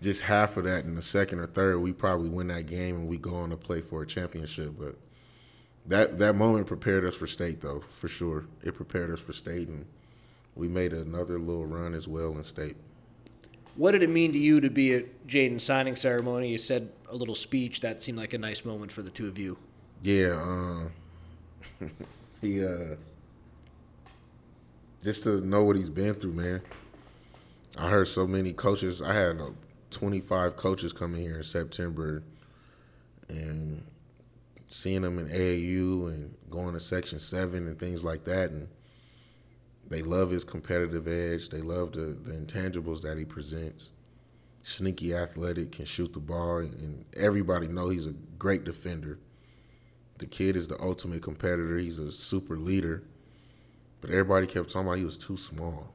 [0.00, 3.08] just half of that in the second or third, we probably win that game and
[3.08, 4.74] we go on to play for a championship.
[4.78, 4.96] But
[5.86, 8.46] that that moment prepared us for state, though, for sure.
[8.62, 9.86] It prepared us for state, and
[10.54, 12.76] we made another little run as well in state.
[13.80, 16.50] What did it mean to you to be at Jaden's signing ceremony?
[16.50, 17.80] You said a little speech.
[17.80, 19.56] That seemed like a nice moment for the two of you.
[20.02, 20.90] Yeah, um,
[22.42, 22.96] he uh,
[25.02, 26.60] just to know what he's been through, man.
[27.74, 29.00] I heard so many coaches.
[29.00, 29.52] I had uh,
[29.88, 32.22] 25 coaches coming here in September,
[33.30, 33.86] and
[34.68, 38.68] seeing them in AAU and going to Section Seven and things like that, and
[39.90, 41.50] they love his competitive edge.
[41.50, 43.90] They love the, the intangibles that he presents.
[44.62, 49.18] Sneaky athletic, can shoot the ball, and everybody know he's a great defender.
[50.18, 51.78] The kid is the ultimate competitor.
[51.78, 53.02] He's a super leader.
[54.00, 55.92] But everybody kept talking about he was too small.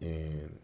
[0.00, 0.58] And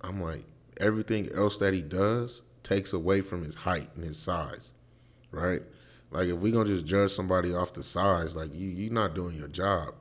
[0.00, 0.44] I'm like,
[0.78, 4.72] everything else that he does takes away from his height and his size,
[5.30, 5.62] right?
[6.10, 9.36] Like if we're gonna just judge somebody off the size, like you you're not doing
[9.36, 9.94] your job.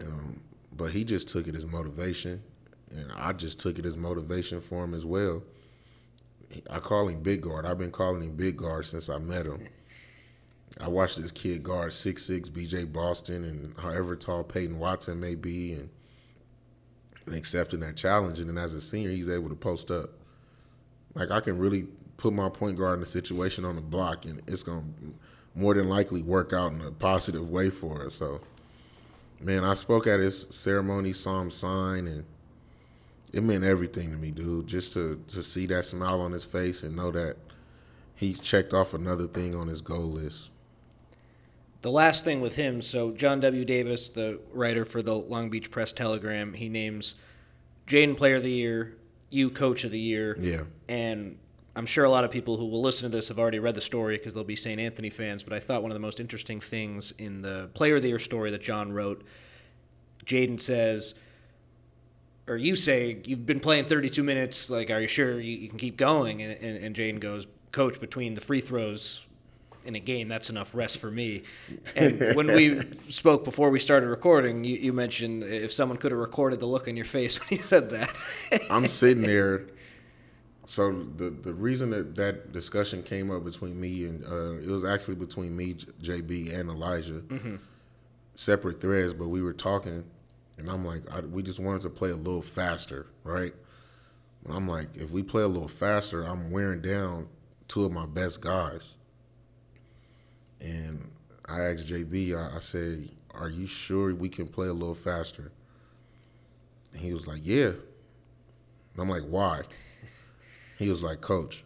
[0.00, 0.40] Um,
[0.76, 2.42] but he just took it as motivation,
[2.90, 5.42] and I just took it as motivation for him as well.
[6.68, 7.64] I call him Big Guard.
[7.64, 9.68] I've been calling him Big Guard since I met him.
[10.80, 15.34] I watched this kid guard six six BJ Boston and however tall Peyton Watson may
[15.34, 15.90] be, and,
[17.26, 18.38] and accepting that challenge.
[18.38, 20.10] And then as a senior, he's able to post up.
[21.14, 24.42] Like I can really put my point guard in a situation on the block, and
[24.46, 24.84] it's gonna
[25.54, 28.14] more than likely work out in a positive way for us.
[28.14, 28.40] So
[29.40, 32.24] man, I spoke at his ceremony, saw him sign, and
[33.32, 34.66] it meant everything to me, dude.
[34.66, 37.36] Just to to see that smile on his face and know that
[38.14, 40.50] he checked off another thing on his goal list.
[41.82, 43.64] The last thing with him, so John W.
[43.64, 47.14] Davis, the writer for the Long Beach Press Telegram, he names
[47.86, 48.96] Jaden Player of the Year,
[49.30, 50.36] you Coach of the Year.
[50.38, 50.64] Yeah.
[50.88, 51.38] And
[51.76, 53.80] I'm sure a lot of people who will listen to this have already read the
[53.80, 54.80] story because they'll be St.
[54.80, 58.02] Anthony fans, but I thought one of the most interesting things in the Player of
[58.02, 59.24] the Year story that John wrote,
[60.26, 61.14] Jaden says,
[62.48, 65.78] or you say, you've been playing 32 minutes, like, are you sure you, you can
[65.78, 66.42] keep going?
[66.42, 69.24] And, and, and Jaden goes, Coach, between the free throws
[69.84, 71.44] in a game, that's enough rest for me.
[71.94, 76.20] And when we spoke before we started recording, you, you mentioned if someone could have
[76.20, 78.10] recorded the look on your face when he said that.
[78.68, 79.66] I'm sitting there
[80.70, 84.84] so the the reason that that discussion came up between me and uh, it was
[84.84, 87.56] actually between me, JB, and Elijah, mm-hmm.
[88.36, 90.04] separate threads, but we were talking,
[90.58, 93.52] and I'm like, I, we just wanted to play a little faster, right?
[94.44, 97.26] And I'm like, if we play a little faster, I'm wearing down
[97.66, 98.94] two of my best guys.
[100.60, 101.10] And
[101.48, 105.50] I asked JB, I, I said, "Are you sure we can play a little faster?"
[106.92, 107.72] And he was like, "Yeah."
[108.92, 109.62] And I'm like, "Why?"
[110.80, 111.62] He was like, Coach,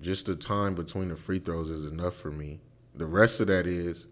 [0.00, 2.60] just the time between the free throws is enough for me.
[2.94, 4.06] The rest of that is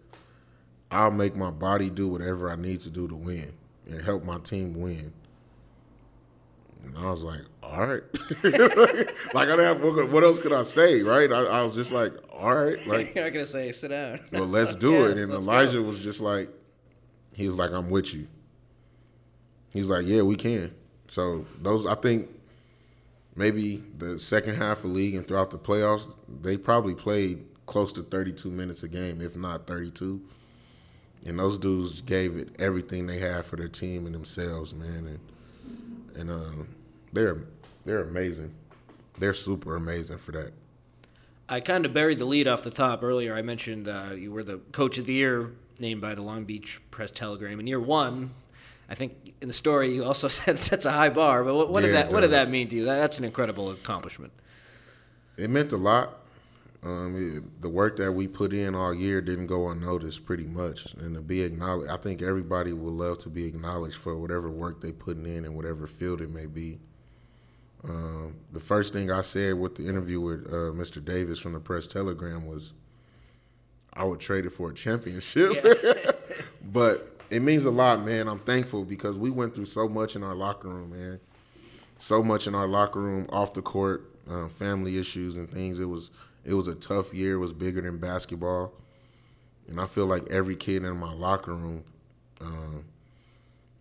[0.91, 3.53] I'll make my body do whatever I need to do to win
[3.89, 5.13] and help my team win.
[6.83, 8.03] And I was like, all right.
[8.43, 11.31] like I didn't have what, else could I say, right?
[11.31, 14.19] I, I was just like, all right, like You're not gonna say sit down.
[14.33, 15.17] well, let's do Yeah, it.
[15.17, 15.83] And Elijah go.
[15.83, 16.49] was just like,
[17.31, 18.27] he was like, I'm with you.
[19.69, 20.75] He's like, yeah, we can.
[21.07, 22.29] So those, I think,
[23.35, 28.03] maybe the second half of league and throughout the playoffs, they probably played close to
[28.03, 30.21] 32 minutes a game, if not 32.
[31.25, 35.07] And those dudes gave it everything they had for their team and themselves, man.
[35.07, 35.19] And
[36.15, 36.63] and uh,
[37.13, 37.37] they're
[37.85, 38.53] they're amazing.
[39.19, 40.53] They're super amazing for that.
[41.47, 43.35] I kind of buried the lead off the top earlier.
[43.35, 46.81] I mentioned uh, you were the coach of the year named by the Long Beach
[46.91, 48.31] Press Telegram in year one.
[48.89, 51.43] I think in the story you also said sets a high bar.
[51.43, 52.85] But what, what Yeah, did that what did that mean to you?
[52.85, 54.33] That, that's an incredible accomplishment.
[55.37, 56.17] It meant a lot.
[56.83, 60.93] Um, it- the work that we put in all year didn't go unnoticed, pretty much,
[60.93, 61.91] and to be acknowledged.
[61.91, 65.55] I think everybody would love to be acknowledged for whatever work they putting in in
[65.55, 66.79] whatever field it may be.
[67.83, 71.03] Um, the first thing I said with the interview with uh, Mr.
[71.03, 72.73] Davis from the Press Telegram was,
[73.93, 75.63] I would trade it for a championship.
[76.71, 78.29] but it means a lot, man.
[78.29, 81.19] I'm thankful because we went through so much in our locker room, man.
[81.97, 85.81] So much in our locker room, off the court, uh, family issues and things.
[85.81, 86.11] It was
[86.45, 87.33] it was a tough year.
[87.33, 88.71] It was bigger than basketball,
[89.67, 91.83] and I feel like every kid in my locker room
[92.39, 92.85] um,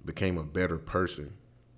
[0.04, 1.34] became a better person,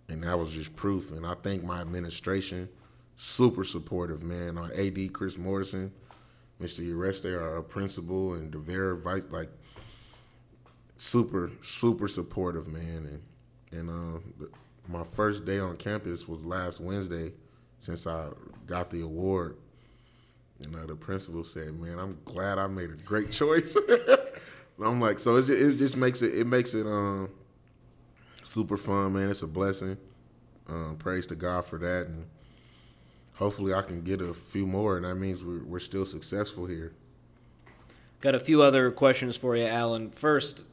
[0.08, 1.10] and that was just proof.
[1.10, 2.70] And I think my administration,
[3.16, 4.56] super supportive, man.
[4.56, 5.92] Our AD Chris Morrison,
[6.58, 6.80] Mr.
[6.80, 9.50] Ureste, our principal, and Devere Vice, like
[10.96, 13.20] super super supportive, man.
[13.72, 14.46] And and uh,
[14.88, 17.32] my first day on campus was last Wednesday,
[17.78, 18.28] since I
[18.66, 19.56] got the award.
[20.62, 23.76] And uh, the principal said, "Man, I'm glad I made a great choice."
[24.84, 27.30] I'm like, so it just, it just makes it it makes it um
[28.44, 29.30] super fun, man.
[29.30, 29.96] It's a blessing.
[30.68, 32.26] Um, praise to God for that, and
[33.34, 36.92] hopefully I can get a few more, and that means we're we're still successful here.
[38.20, 40.10] Got a few other questions for you, Alan.
[40.10, 40.64] First,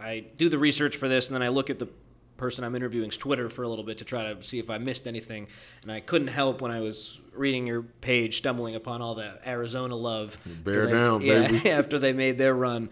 [0.00, 1.88] I do the research for this, and then I look at the
[2.36, 5.08] person I'm interviewing's Twitter for a little bit to try to see if I missed
[5.08, 5.48] anything.
[5.82, 9.96] And I couldn't help when I was reading your page, stumbling upon all the Arizona
[9.96, 10.38] love.
[10.64, 11.70] Bear They- down, yeah, baby.
[11.70, 12.90] after they made their run,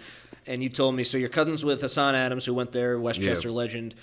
[0.49, 1.17] and you told me so.
[1.17, 3.55] Your cousins with Hassan Adams, who went there, Westchester Yeah.
[3.55, 3.95] legend.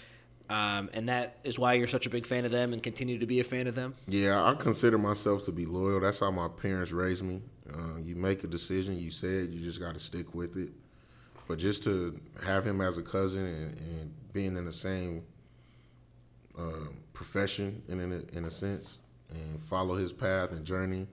[0.49, 3.25] Um, and that is why you're such a big fan of them and continue to
[3.25, 3.95] be a fan of them.
[4.07, 6.01] Yeah, I consider myself to be loyal.
[6.01, 7.41] That's how my parents raised me.
[7.73, 10.69] Uh, you make a decision, you say it, you just got to stick with it.
[11.47, 15.23] But just to have him as a cousin and, and being in the same
[16.57, 21.07] uh, profession in, in, a, in a sense and follow his path and journey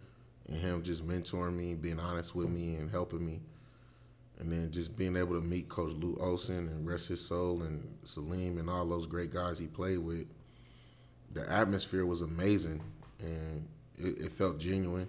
[0.48, 3.40] and him just mentoring me, being honest with me and helping me.
[4.38, 7.86] And then just being able to meet Coach Lute Olson and rest his soul and
[8.04, 10.26] Salim and all those great guys he played with.
[11.34, 12.80] The atmosphere was amazing
[13.20, 13.68] and
[13.98, 15.08] it, it felt genuine.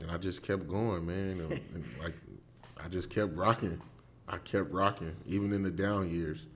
[0.00, 2.14] And i just kept going man and, and like
[2.82, 3.80] i just kept rocking
[4.28, 6.46] i kept rocking even in the down years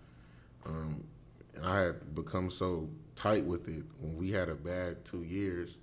[0.67, 1.03] um,
[1.55, 5.79] and i had become so tight with it when we had a bad two years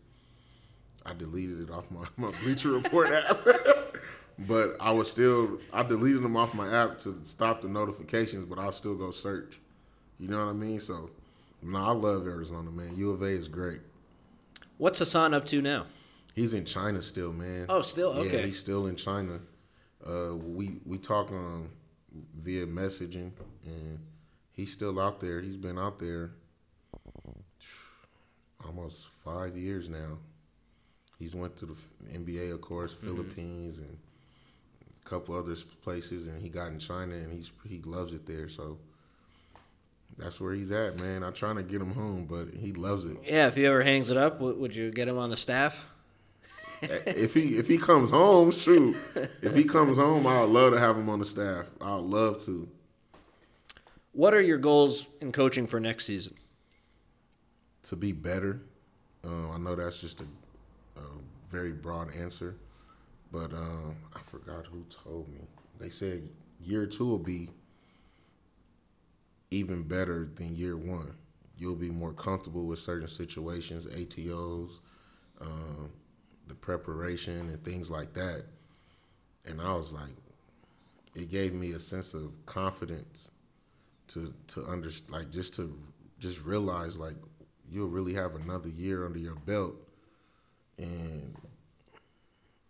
[1.05, 3.37] i deleted it off my, my bleacher report app
[4.47, 8.57] but i was still i deleted them off my app to stop the notifications but
[8.59, 9.59] i'll still go search
[10.19, 11.09] you know what i mean so
[11.67, 12.95] no, I love Arizona, man.
[12.95, 13.79] U of A is great.
[14.77, 15.87] What's Hassan up to now?
[16.35, 17.65] He's in China still, man.
[17.69, 18.09] Oh, still?
[18.09, 18.19] okay.
[18.19, 18.45] Yeah, Okay.
[18.45, 19.39] he's still in China.
[20.05, 21.69] Uh, we we talk um,
[22.37, 23.31] via messaging,
[23.65, 23.99] and
[24.51, 25.41] he's still out there.
[25.41, 26.31] He's been out there
[28.65, 30.17] almost five years now.
[31.17, 31.75] He's went to the
[32.17, 33.07] NBA, of course, Mm-hmm.
[33.07, 33.97] Philippines, and
[35.03, 38.49] a couple other places, and he got in China, and he's he loves it there.
[38.49, 38.77] So
[40.17, 41.23] that's where he's at, man.
[41.23, 43.17] I'm trying to get him home, but he loves it.
[43.25, 45.87] Yeah, if he ever hangs it up, would you get him on the staff?
[47.05, 48.95] if he if he comes home, shoot.
[49.41, 51.69] If he comes home, I'd love to have him on the staff.
[51.81, 52.67] I'd love to.
[54.11, 56.35] What are your goals in coaching for next season?
[57.83, 58.61] To be better.
[59.23, 60.25] Uh, I know that's just a,
[60.99, 61.03] a
[61.49, 62.55] very broad answer,
[63.31, 65.41] but uh, I forgot who told me.
[65.79, 66.29] They said
[66.61, 67.49] year two will be
[69.51, 71.15] even better than year one.
[71.57, 74.81] You'll be more comfortable with certain situations, ATOs,
[75.39, 75.91] um,
[76.47, 78.45] the preparation, and things like that.
[79.45, 80.15] And I was like,
[81.15, 83.31] it gave me a sense of confidence
[84.09, 85.77] to to under like just to
[86.19, 87.15] just realize like
[87.69, 89.75] you'll really have another year under your belt,
[90.77, 91.35] and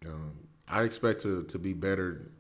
[0.06, 0.32] um,
[0.68, 2.32] I expect to to be better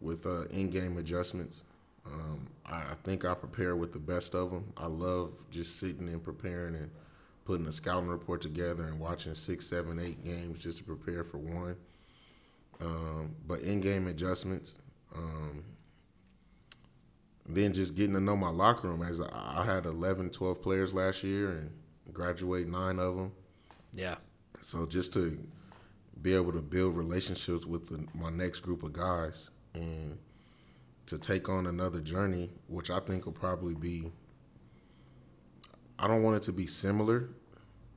[0.00, 1.64] with uh, in-game adjustments.
[2.04, 4.72] Um, I, I think I prepare with the best of them.
[4.76, 6.90] I love just sitting and preparing and
[7.46, 11.38] putting a scouting report together and watching six, seven, eight games just to prepare for
[11.38, 11.76] one.
[12.80, 14.74] Um, but in-game adjustments.
[15.14, 15.64] Um,
[17.48, 20.92] then just getting to know my locker room as I, I had 11, 12 players
[20.92, 21.70] last year and
[22.12, 23.32] graduate nine of them.
[23.94, 24.16] Yeah.
[24.60, 25.38] So just to
[26.20, 30.18] be able to build relationships with the, my next group of guys and
[31.06, 34.10] to take on another journey, which I think will probably be.
[35.98, 37.30] I don't want it to be similar,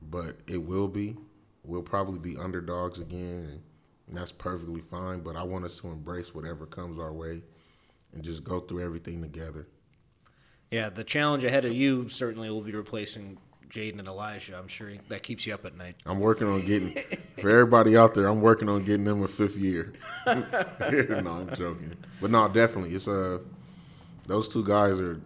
[0.02, 1.16] but it will be.
[1.64, 3.62] We'll probably be underdogs again, and,
[4.12, 5.20] that's perfectly fine.
[5.20, 7.42] But I want us to embrace whatever comes our way
[8.12, 9.68] and just go through everything together.
[10.72, 13.38] Yeah, the challenge ahead of you certainly will be replacing
[13.68, 14.56] Jaden and Elijah.
[14.56, 15.96] I'm sure that keeps you up at night.
[16.06, 16.96] I'm working on getting
[17.38, 18.26] for everybody out there.
[18.26, 19.92] I'm working on getting them a fifth year.
[20.26, 23.36] no, I'm joking, but no, definitely, it's a.
[23.36, 23.38] Uh,
[24.26, 25.20] those two guys are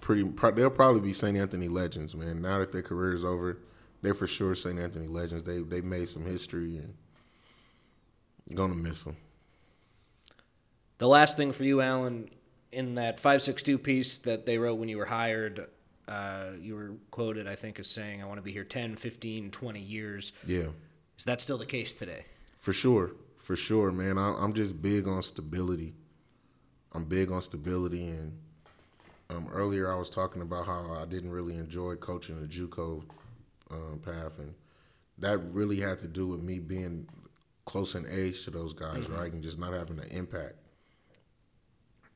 [0.00, 0.22] pretty.
[0.22, 1.36] They'll probably be St.
[1.36, 2.40] Anthony legends, man.
[2.40, 3.58] Now that their career is over,
[4.02, 4.78] they're for sure St.
[4.78, 5.42] Anthony legends.
[5.42, 6.94] They they made some history and
[8.54, 9.16] gonna miss them.
[10.98, 12.28] The last thing for you, Alan,
[12.72, 15.66] in that 562 piece that they wrote when you were hired,
[16.06, 19.50] uh, you were quoted, I think, as saying, I want to be here 10, 15,
[19.50, 20.32] 20 years.
[20.46, 20.66] Yeah.
[21.18, 22.24] Is that still the case today?
[22.58, 23.12] For sure.
[23.38, 24.18] For sure, man.
[24.18, 25.94] I, am just big on stability.
[26.92, 28.08] I'm big on stability.
[28.08, 28.38] And
[29.30, 33.02] um, earlier I was talking about how I didn't really enjoy coaching the JUCO
[33.70, 34.38] um, path.
[34.38, 34.54] And
[35.18, 37.06] that really had to do with me being
[37.64, 39.14] close in age to those guys, mm-hmm.
[39.14, 39.32] right?
[39.32, 40.54] And just not having an impact.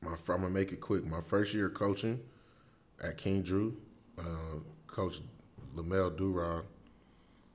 [0.01, 1.05] My, I'm going to make it quick.
[1.05, 2.19] My first year coaching
[3.01, 3.77] at King Drew,
[4.19, 5.21] uh, Coach
[5.75, 6.63] Lamel Durod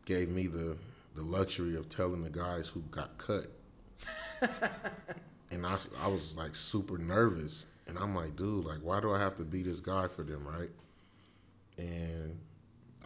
[0.04, 0.76] gave me the
[1.16, 3.50] the luxury of telling the guys who got cut.
[5.50, 7.66] and I, I was like super nervous.
[7.90, 10.46] And I'm like, dude, like, why do I have to be this guy for them,
[10.46, 10.70] right?
[11.76, 12.38] And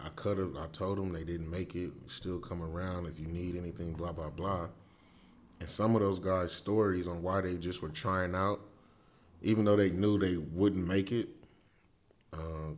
[0.04, 0.50] I cut it.
[0.58, 1.90] I told them they didn't make it.
[2.06, 4.68] Still come around if you need anything, blah blah blah.
[5.58, 8.60] And some of those guys' stories on why they just were trying out,
[9.40, 11.28] even though they knew they wouldn't make it.
[12.32, 12.74] Uh,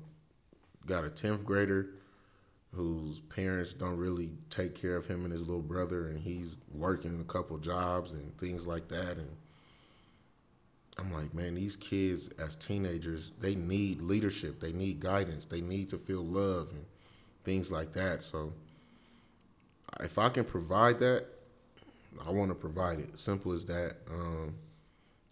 [0.87, 1.89] got a 10th grader
[2.73, 7.19] whose parents don't really take care of him and his little brother, and he's working
[7.21, 9.17] a couple jobs and things like that.
[9.17, 9.31] And
[10.99, 15.91] I'm like, man, these kids as teenagers, they need leadership, they need guidance, they need
[15.91, 16.85] to feel love and
[17.45, 18.23] things like that.
[18.23, 18.53] So
[20.01, 21.27] if I can provide that,
[22.27, 23.21] I want to provide it.
[23.21, 23.97] Simple as that.
[24.11, 24.55] Um,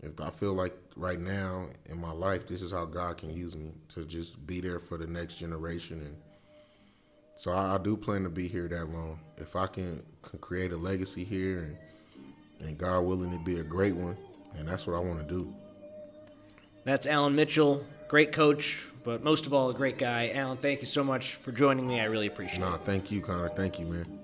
[0.02, 3.56] if I feel like right now in my life, this is how God can use
[3.56, 6.02] me to just be there for the next generation.
[6.02, 6.16] And
[7.36, 9.18] so I, I do plan to be here that long.
[9.38, 11.76] If I can, can create a legacy here and
[12.60, 14.16] and God willing to be a great one,
[14.58, 15.54] and that's what I want to do.
[16.84, 20.30] That's Alan Mitchell, great coach, but most of all, a great guy.
[20.34, 22.00] Alan, thank you so much for joining me.
[22.00, 22.82] I really appreciate nah, it.
[22.84, 23.48] Thank you, Connor.
[23.50, 24.23] Thank you, man.